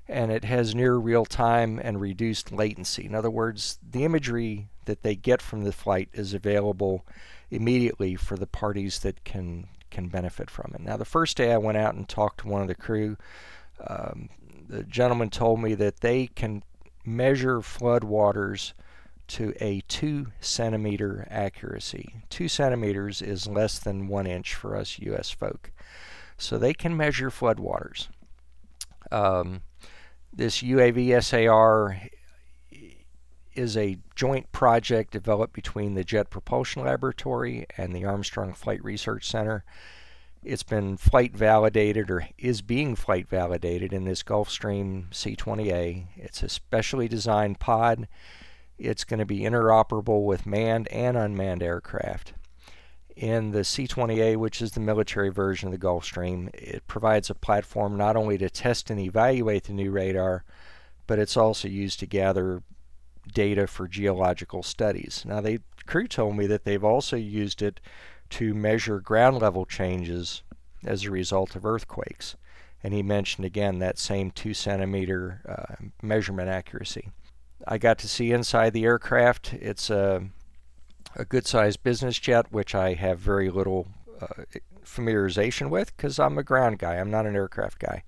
[0.08, 3.04] And it has near real time and reduced latency.
[3.04, 7.04] In other words, the imagery that they get from the flight is available
[7.50, 10.80] immediately for the parties that can can benefit from it.
[10.80, 13.16] Now, the first day I went out and talked to one of the crew,
[13.86, 14.28] um,
[14.68, 16.64] the gentleman told me that they can
[17.04, 18.74] measure flood waters
[19.28, 22.22] to a two centimeter accuracy.
[22.30, 25.30] Two centimeters is less than one inch for us U.S.
[25.30, 25.72] folk.
[26.38, 28.08] So they can measure floodwaters.
[29.10, 29.62] Um,
[30.32, 32.00] this UAV SAR
[33.54, 39.28] is a joint project developed between the Jet Propulsion Laboratory and the Armstrong Flight Research
[39.28, 39.64] Center.
[40.44, 46.06] It's been flight validated or is being flight validated in this Gulfstream C-20A.
[46.16, 48.06] It's a specially designed pod.
[48.78, 52.34] It's going to be interoperable with manned and unmanned aircraft.
[53.16, 57.96] In the C-20A, which is the military version of the Gulfstream, it provides a platform
[57.96, 60.44] not only to test and evaluate the new radar,
[61.06, 62.62] but it's also used to gather
[63.32, 65.24] data for geological studies.
[65.26, 67.80] Now, the crew told me that they've also used it
[68.30, 70.42] to measure ground level changes
[70.84, 72.36] as a result of earthquakes.
[72.82, 77.10] And he mentioned again that same two centimeter uh, measurement accuracy.
[77.66, 79.52] I got to see inside the aircraft.
[79.54, 80.24] It's a,
[81.14, 83.88] a good sized business jet, which I have very little
[84.20, 84.44] uh,
[84.84, 88.02] familiarization with because I'm a ground guy, I'm not an aircraft guy.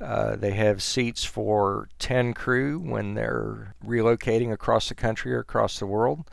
[0.00, 5.78] Uh, they have seats for 10 crew when they're relocating across the country or across
[5.78, 6.24] the world.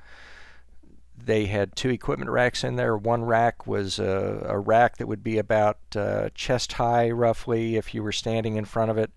[1.18, 2.96] They had two equipment racks in there.
[2.96, 7.94] One rack was a, a rack that would be about uh, chest high, roughly, if
[7.94, 9.12] you were standing in front of it.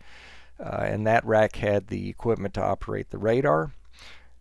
[0.62, 3.72] Uh, and that rack had the equipment to operate the radar.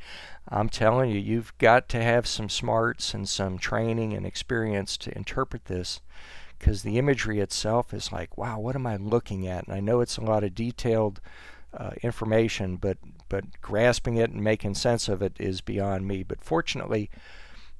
[0.49, 5.16] I'm telling you, you've got to have some smarts and some training and experience to
[5.16, 6.01] interpret this
[6.59, 9.66] because the imagery itself is like, wow, what am I looking at?
[9.66, 11.20] And I know it's a lot of detailed
[11.74, 16.22] uh, information, but but grasping it and making sense of it is beyond me.
[16.22, 17.11] But fortunately,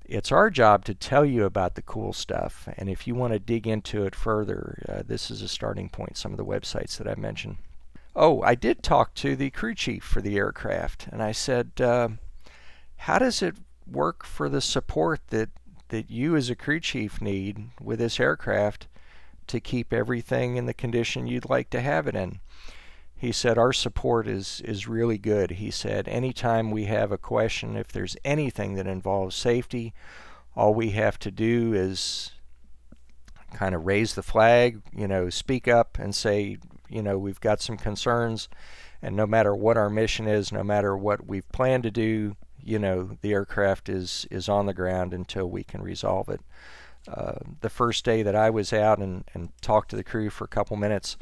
[0.07, 2.69] it's our job to tell you about the cool stuff.
[2.79, 6.17] And if you want to dig into it further, uh, this is a starting point.
[6.17, 7.59] Some of the websites that I mentioned.
[8.17, 12.09] Oh, I did talk to the crew chief for the aircraft, and I said, uh,
[13.03, 15.51] "How does it work for the support that
[15.89, 18.89] that you as a crew chief need with this aircraft
[19.49, 22.41] to keep everything in the condition you'd like to have it in?"
[23.23, 25.53] he said our support is is really good.
[25.53, 29.95] He said anytime we have a question, if there's anything that involves safety,
[30.57, 32.33] all we have to do is
[33.55, 37.61] kind of raise the flag, you know, speak up and say, you know, we've got
[37.61, 38.49] some concerns,
[39.01, 42.79] and no matter what our mission is, no matter what we've planned to do, you
[42.79, 46.41] know, the aircraft is is on the ground until we can resolve it.
[47.09, 50.45] Uh, the first day that I was out and, and talked to the crew for
[50.45, 51.17] a couple minutes,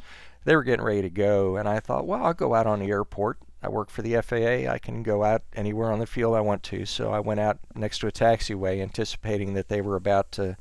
[0.45, 2.89] they were getting ready to go, and I thought, well, I'll go out on the
[2.89, 3.39] airport.
[3.63, 4.71] I work for the FAA.
[4.71, 6.85] I can go out anywhere on the field I want to.
[6.85, 10.57] So I went out next to a taxiway, anticipating that they were about to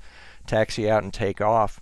[0.47, 1.81] taxi out and take off.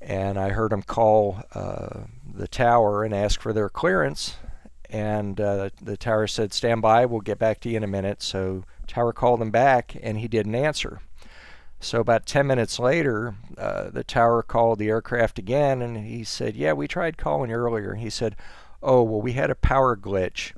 [0.00, 2.02] And I heard them call uh,
[2.32, 4.36] the tower and ask for their clearance.
[4.90, 7.04] And uh, the tower said, "Stand by.
[7.06, 10.28] We'll get back to you in a minute." So tower called him back, and he
[10.28, 11.00] didn't answer.
[11.80, 16.56] So about 10 minutes later, uh, the tower called the aircraft again, and he said,
[16.56, 18.34] "Yeah, we tried calling earlier." He said,
[18.82, 20.52] "Oh, well, we had a power glitch."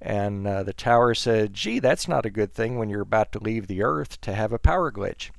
[0.00, 3.38] And uh, the tower said, "Gee, that's not a good thing when you're about to
[3.38, 5.30] leave the Earth to have a power glitch."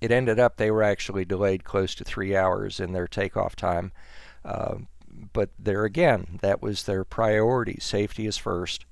[0.00, 3.92] It ended up they were actually delayed close to three hours in their takeoff time.
[4.44, 4.76] Uh,
[5.32, 7.78] but there again, that was their priority.
[7.80, 8.84] Safety is first.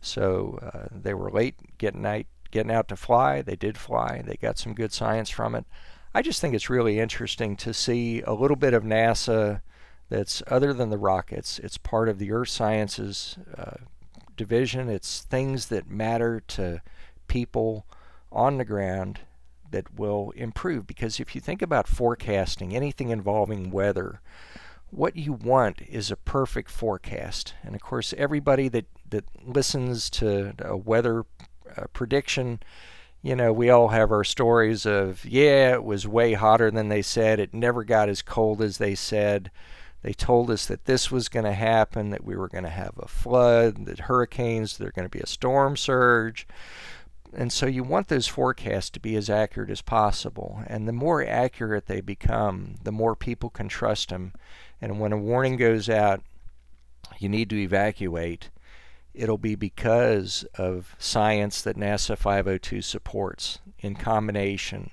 [0.00, 3.42] So uh, they were late getting night getting out to fly.
[3.42, 4.22] They did fly.
[4.24, 5.64] They got some good science from it.
[6.14, 9.60] I just think it's really interesting to see a little bit of NASA
[10.08, 11.58] that's other than the rockets.
[11.58, 13.76] It's part of the Earth Sciences uh,
[14.36, 14.88] division.
[14.88, 16.80] It's things that matter to
[17.26, 17.84] people
[18.32, 19.20] on the ground
[19.70, 20.86] that will improve.
[20.86, 24.20] Because if you think about forecasting, anything involving weather,
[24.90, 27.54] what you want is a perfect forecast.
[27.62, 31.24] And of course, everybody that, that listens to a weather
[31.76, 32.60] uh, prediction,
[33.22, 37.02] you know, we all have our stories of, yeah, it was way hotter than they
[37.02, 39.50] said, it never got as cold as they said.
[40.02, 42.94] They told us that this was going to happen, that we were going to have
[42.98, 46.46] a flood, that hurricanes, there's going to be a storm surge.
[47.34, 50.60] And so you want those forecasts to be as accurate as possible.
[50.68, 54.32] And the more accurate they become, the more people can trust them.
[54.80, 56.22] And when a warning goes out,
[57.18, 58.50] you need to evacuate,
[59.14, 64.90] it'll be because of science that NASA 502 supports in combination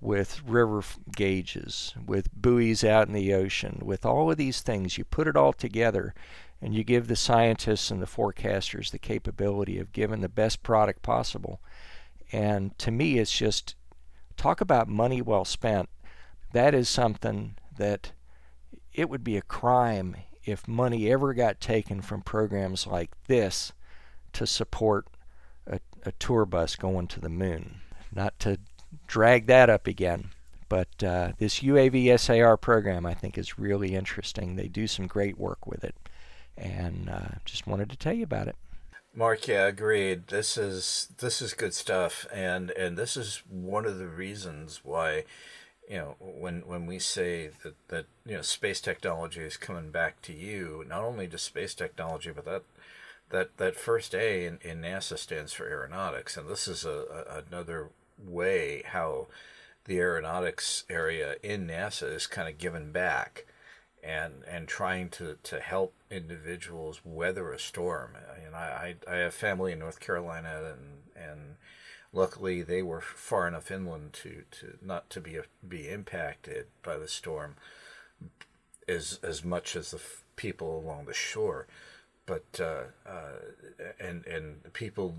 [0.00, 0.82] with river
[1.14, 4.96] gauges, with buoys out in the ocean, with all of these things.
[4.96, 6.14] You put it all together
[6.62, 11.02] and you give the scientists and the forecasters the capability of giving the best product
[11.02, 11.60] possible.
[12.32, 13.74] And to me, it's just
[14.36, 15.88] talk about money well spent.
[16.52, 18.12] That is something that
[18.92, 23.72] it would be a crime if money ever got taken from programs like this
[24.32, 25.06] to support
[25.66, 27.80] a, a tour bus going to the moon.
[28.12, 28.58] Not to
[29.06, 30.30] drag that up again.
[30.68, 34.54] But uh, this UAV SAR program, I think, is really interesting.
[34.54, 35.96] They do some great work with it,
[36.56, 38.54] and uh, just wanted to tell you about it.
[39.12, 40.28] Mark, yeah, agreed.
[40.28, 45.24] This is this is good stuff, and and this is one of the reasons why,
[45.90, 50.22] you know, when when we say that that you know space technology is coming back
[50.22, 52.62] to you, not only just space technology, but that
[53.30, 57.42] that that first A in, in NASA stands for aeronautics, and this is a, a
[57.48, 59.26] another way how
[59.86, 63.46] the aeronautics area in NASA is kind of given back
[64.02, 68.12] and and trying to, to help individuals weather a storm.
[68.46, 71.56] And I, I, I have family in North Carolina and and
[72.12, 77.08] luckily they were far enough inland to, to not to be be impacted by the
[77.08, 77.56] storm
[78.88, 81.66] as as much as the f- people along the shore.
[82.26, 85.16] But uh, uh, and and people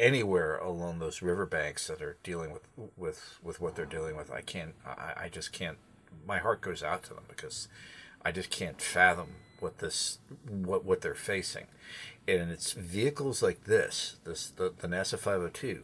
[0.00, 4.40] anywhere along those riverbanks that are dealing with with with what they're dealing with, I
[4.40, 4.74] can't.
[4.86, 5.78] I, I just can't.
[6.26, 7.68] My heart goes out to them because
[8.24, 10.18] I just can't fathom what this
[10.48, 11.66] what what they're facing,
[12.26, 15.82] and it's vehicles like this, this the, the NASA 502,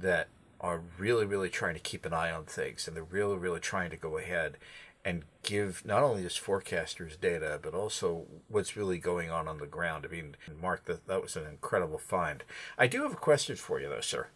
[0.00, 0.28] that
[0.60, 3.90] are really really trying to keep an eye on things, and they're really really trying
[3.90, 4.56] to go ahead
[5.04, 9.66] and give not only just forecasters data, but also what's really going on on the
[9.66, 10.04] ground.
[10.06, 12.44] I mean, Mark, that, that was an incredible find.
[12.76, 14.26] I do have a question for you, though, sir.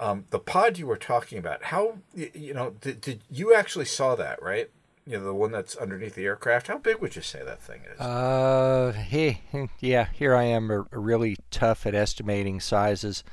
[0.00, 4.14] Um, the pod you were talking about, how, you know, did, did you actually saw
[4.14, 4.70] that, right?
[5.06, 6.68] You know, the one that's underneath the aircraft.
[6.68, 8.00] How big would you say that thing is?
[8.00, 9.42] Uh, hey,
[9.80, 13.24] yeah, here I am, really tough at estimating sizes.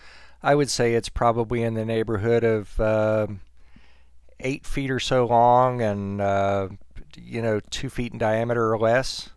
[0.44, 2.80] I would say it's probably in the neighborhood of.
[2.80, 3.28] Uh,
[4.40, 6.68] eight feet or so long and uh,
[7.18, 9.30] you know two feet in diameter or less.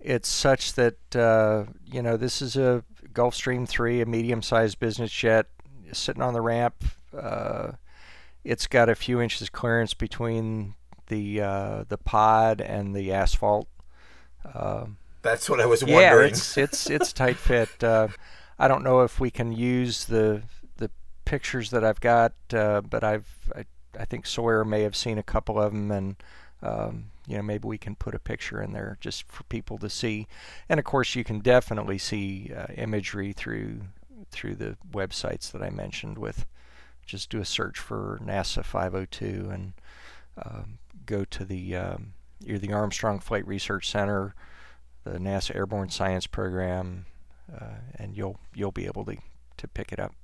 [0.00, 5.46] It's such that uh, you know this is a Gulfstream three, a medium-sized business jet
[5.92, 6.74] sitting on the ramp.
[7.16, 7.72] Uh,
[8.42, 10.74] it's got a few inches clearance between
[11.08, 13.68] the uh, the pod and the asphalt.
[14.54, 16.02] Um, That's what I was wondering.
[16.02, 17.82] Yeah, it's it's it's tight fit.
[17.82, 18.08] Uh,
[18.62, 20.42] I don't know if we can use the
[20.76, 20.88] the
[21.24, 23.64] pictures that I've got, uh, but I've I
[23.98, 26.14] I think Sawyer may have seen a couple of them, and
[26.62, 29.90] um, you know maybe we can put a picture in there just for people to
[29.90, 30.28] see.
[30.68, 33.80] And of course, you can definitely see uh, imagery through
[34.30, 36.16] through the websites that I mentioned.
[36.16, 36.46] With
[37.04, 39.72] just do a search for NASA 502 and
[40.40, 42.12] um, go to the um,
[42.46, 44.36] either the Armstrong Flight Research Center,
[45.02, 47.06] the NASA Airborne Science Program,
[47.58, 49.16] uh, and you'll you'll be able to
[49.56, 50.14] to pick it up.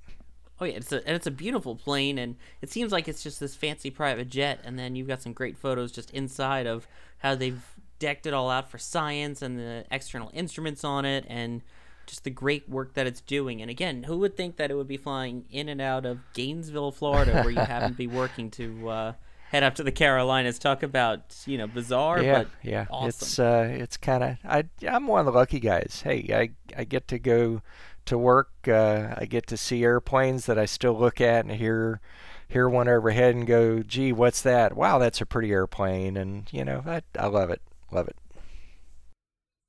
[0.61, 3.39] Oh yeah, it's a and it's a beautiful plane, and it seems like it's just
[3.39, 4.59] this fancy private jet.
[4.63, 6.87] And then you've got some great photos just inside of
[7.19, 7.61] how they've
[7.97, 11.61] decked it all out for science and the external instruments on it, and
[12.05, 13.61] just the great work that it's doing.
[13.61, 16.91] And again, who would think that it would be flying in and out of Gainesville,
[16.91, 19.13] Florida, where you happen to be working to uh,
[19.49, 20.57] head up to the Carolinas?
[20.59, 23.09] Talk about you know bizarre, yeah, but yeah, awesome.
[23.09, 26.01] it's uh, it's kind of I I'm one of the lucky guys.
[26.03, 27.61] Hey, I I get to go
[28.05, 28.51] to work.
[28.67, 31.99] Uh, I get to see airplanes that I still look at and hear
[32.47, 34.75] hear one overhead and go, "Gee, what's that?
[34.75, 38.15] Wow, that's a pretty airplane." And you know, I I love it, love it.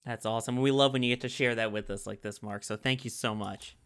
[0.05, 0.57] That's awesome.
[0.57, 2.65] We love when you get to share that with us like this, Mark.
[2.65, 3.77] So thank you so much.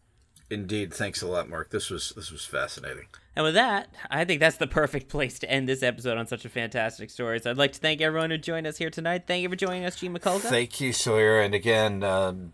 [0.49, 1.71] Indeed, thanks a lot, Mark.
[1.71, 3.07] This was this was fascinating.
[3.35, 6.45] And with that, I think that's the perfect place to end this episode on such
[6.45, 7.39] a fantastic story.
[7.39, 9.23] So I'd like to thank everyone who joined us here tonight.
[9.27, 10.41] Thank you for joining us, Gene Mikulka.
[10.41, 11.41] Thank you, Sawyer.
[11.41, 12.53] And again, um,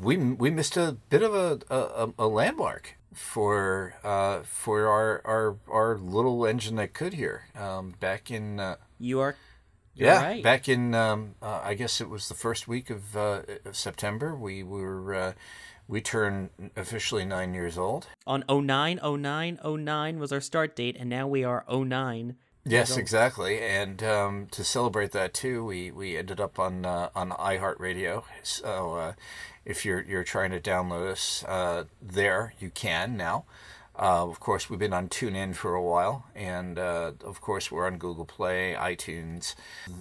[0.00, 5.56] we we missed a bit of a a, a landmark for uh, for our, our
[5.68, 8.60] our little engine that could here um, back in.
[8.60, 9.36] Uh, you are
[9.94, 10.42] yeah, right.
[10.42, 14.34] back in um, uh, I guess it was the first week of, uh, of September.
[14.34, 15.32] We were uh,
[15.90, 18.06] we turned officially nine years old.
[18.24, 22.36] On 09, 09, 09 was our start date, and now we are 09.
[22.64, 23.60] Yes, exactly.
[23.60, 28.22] And um, to celebrate that too, we, we ended up on uh, on iHeartRadio.
[28.42, 29.12] So uh,
[29.64, 33.44] if you're you're trying to download us uh, there, you can now.
[34.00, 37.86] Uh, of course, we've been on TuneIn for a while, and uh, of course, we're
[37.86, 39.54] on Google Play, iTunes.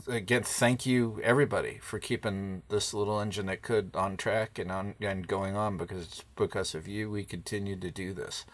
[0.08, 4.96] Again, thank you everybody for keeping this little engine that could on track and on
[5.02, 8.46] and going on because because of you, we continue to do this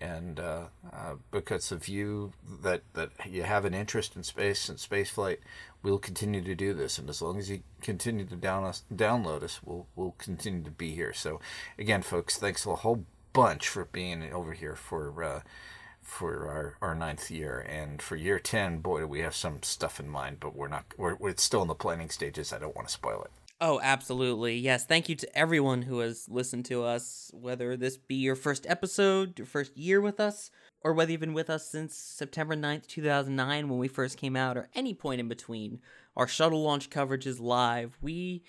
[0.00, 2.32] and uh, uh, because of you
[2.62, 5.40] that that you have an interest in space and space flight,
[5.82, 6.98] we'll continue to do this.
[6.98, 10.70] And as long as you continue to down us, download us, we'll we'll continue to
[10.70, 11.12] be here.
[11.12, 11.40] So,
[11.78, 13.04] again, folks, thanks a whole
[13.36, 15.22] bunch for being over here for.
[15.22, 15.40] Uh,
[16.02, 19.98] for our, our ninth year and for year 10 boy do we have some stuff
[19.98, 22.86] in mind but we're not we're, we're still in the planning stages i don't want
[22.86, 24.56] to spoil it Oh, absolutely.
[24.58, 24.84] Yes.
[24.84, 29.38] Thank you to everyone who has listened to us, whether this be your first episode,
[29.38, 30.50] your first year with us,
[30.82, 34.58] or whether you've been with us since September 9th, 2009, when we first came out,
[34.58, 35.80] or any point in between.
[36.16, 37.96] Our shuttle launch coverage is live.
[38.02, 38.42] We.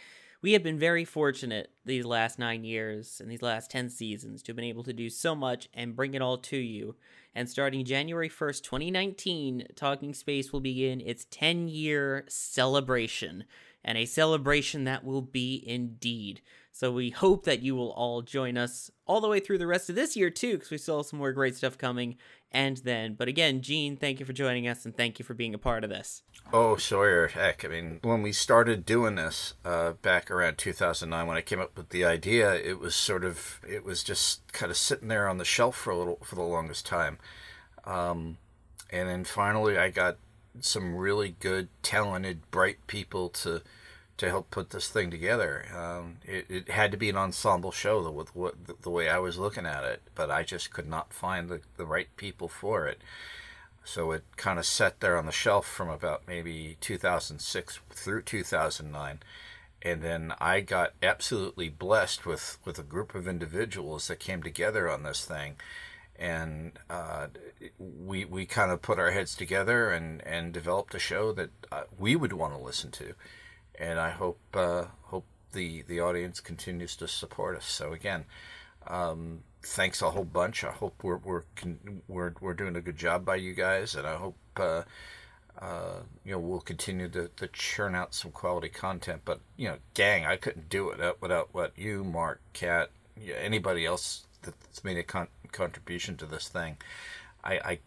[0.47, 4.51] We have been very fortunate these last nine years and these last 10 seasons to
[4.51, 6.95] have been able to do so much and bring it all to you.
[7.35, 13.43] And starting January 1st, 2019, Talking Space will begin its 10 year celebration
[13.83, 16.39] and a celebration that will be indeed.
[16.71, 19.89] So we hope that you will all join us all the way through the rest
[19.89, 22.15] of this year too, because we still have some more great stuff coming.
[22.51, 25.53] And then, but again, Gene, thank you for joining us and thank you for being
[25.53, 26.23] a part of this.
[26.53, 31.37] Oh, Sawyer, heck, I mean, when we started doing this uh, back around 2009, when
[31.37, 34.77] I came up with the idea, it was sort of, it was just kind of
[34.77, 37.17] sitting there on the shelf for a little, for the longest time.
[37.83, 38.37] Um,
[38.89, 40.17] and then finally, I got
[40.61, 43.61] some really good, talented, bright people to
[44.17, 45.65] to help put this thing together.
[45.75, 49.19] Um, it, it had to be an ensemble show with what the, the way I
[49.19, 52.87] was looking at it, but I just could not find the, the right people for
[52.87, 53.01] it.
[53.83, 59.19] So it kind of sat there on the shelf from about maybe 2006 through 2009.
[59.83, 64.89] And then I got absolutely blessed with, with a group of individuals that came together
[64.89, 65.55] on this thing
[66.19, 67.27] and uh,
[67.79, 71.83] we we kind of put our heads together and and developed a show that uh,
[71.97, 73.13] we would want to listen to,
[73.79, 77.65] and I hope uh, hope the the audience continues to support us.
[77.65, 78.25] So again,
[78.87, 80.63] um, thanks a whole bunch.
[80.63, 81.43] I hope we're we're
[82.07, 84.37] we're we're doing a good job by you guys, and I hope.
[84.55, 84.83] Uh,
[85.59, 89.77] uh, you know, we'll continue to, to churn out some quality content, but you know,
[89.95, 92.91] gang, I couldn't do it without what you, Mark, Kat,
[93.39, 96.77] anybody else that's made a con- contribution to this thing,
[97.43, 97.79] I, I,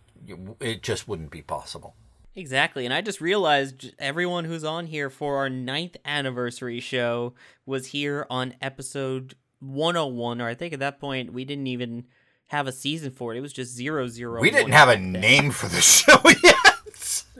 [0.58, 1.94] it just wouldn't be possible.
[2.36, 7.34] Exactly, and I just realized everyone who's on here for our ninth anniversary show
[7.66, 12.06] was here on episode 101, or I think at that point we didn't even
[12.48, 13.38] have a season for it.
[13.38, 14.40] It was just zero zero.
[14.40, 16.54] We didn't have a name for the show yet.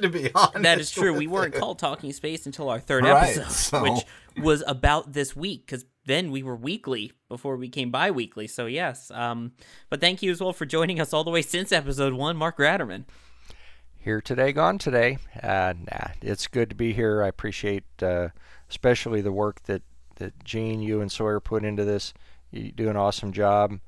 [0.01, 1.13] To be honest, that is true.
[1.13, 3.83] We weren't called Talking Space until our third right, episode, so...
[3.83, 4.05] which
[4.43, 8.47] was about this week because then we were weekly before we came bi-weekly.
[8.47, 9.53] So yes, um,
[9.91, 12.59] but thank you as well for joining us all the way since episode one, Mark
[12.59, 13.05] Ratterman.
[14.03, 15.19] Here today, gone today.
[15.43, 17.23] Uh, nah, it's good to be here.
[17.23, 18.29] I appreciate uh,
[18.71, 19.83] especially the work that
[20.17, 22.15] that Gene, you, and Sawyer put into this.
[22.51, 23.79] You do an awesome job.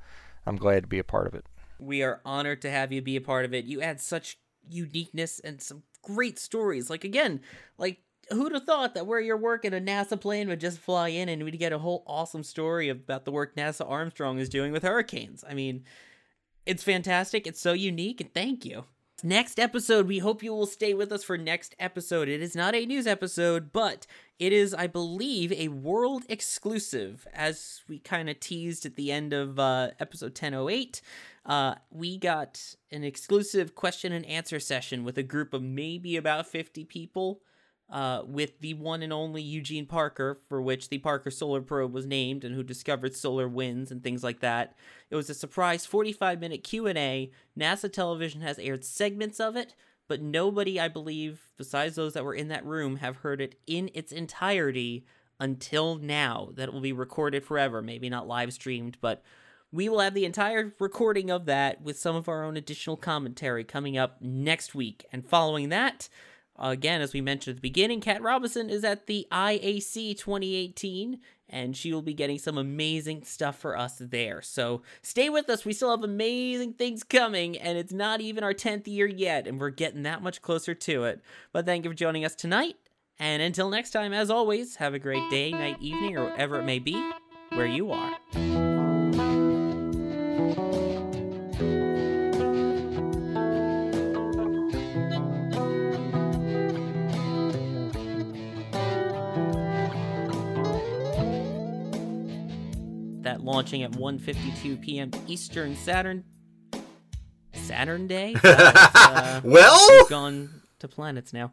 [0.45, 1.47] I'm glad to be a part of it.
[1.79, 3.65] We are honored to have you be a part of it.
[3.65, 4.37] You add such
[4.69, 6.91] uniqueness and some great stories.
[6.91, 7.41] Like again,
[7.79, 11.31] like who'd have thought that where you're working, a NASA plane would just fly in
[11.31, 14.83] and we'd get a whole awesome story about the work NASA Armstrong is doing with
[14.83, 15.43] hurricanes?
[15.49, 15.85] I mean,
[16.67, 17.47] it's fantastic.
[17.47, 18.85] It's so unique, and thank you.
[19.25, 22.29] Next episode, we hope you will stay with us for next episode.
[22.29, 24.05] It is not a news episode, but
[24.41, 27.29] it is, I believe, a world exclusive.
[27.33, 31.01] As we kind of teased at the end of uh, episode 1008,
[31.47, 36.49] uh, we got an exclusive question and answer session with a group of maybe about
[36.49, 37.43] 50 people
[37.93, 42.07] uh, with the one and only Eugene Parker, for which the Parker Solar Probe was
[42.07, 44.75] named, and who discovered solar winds and things like that.
[45.11, 47.31] It was a surprise 45-minute Q&A.
[47.57, 49.75] NASA Television has aired segments of it,
[50.09, 53.91] but nobody, I believe, besides those that were in that room, have heard it in
[53.93, 55.05] its entirety
[55.39, 56.49] until now.
[56.55, 59.23] That will be recorded forever, maybe not live streamed, but
[59.71, 63.65] we will have the entire recording of that with some of our own additional commentary
[63.65, 65.05] coming up next week.
[65.13, 66.09] And following that,
[66.59, 71.19] Again, as we mentioned at the beginning, Kat Robinson is at the IAC 2018,
[71.49, 74.43] and she will be getting some amazing stuff for us there.
[74.43, 75.65] So stay with us.
[75.65, 79.59] We still have amazing things coming, and it's not even our 10th year yet, and
[79.59, 81.23] we're getting that much closer to it.
[81.53, 82.77] But thank you for joining us tonight.
[83.19, 86.65] And until next time, as always, have a great day, night, evening, or whatever it
[86.65, 87.13] may be,
[87.51, 88.72] where you are.
[103.43, 105.11] Launching at 1:52 p.m.
[105.27, 106.25] Eastern Saturn
[107.53, 108.35] Saturn Day.
[108.45, 111.53] Uh, uh, Well, we've gone to planets now.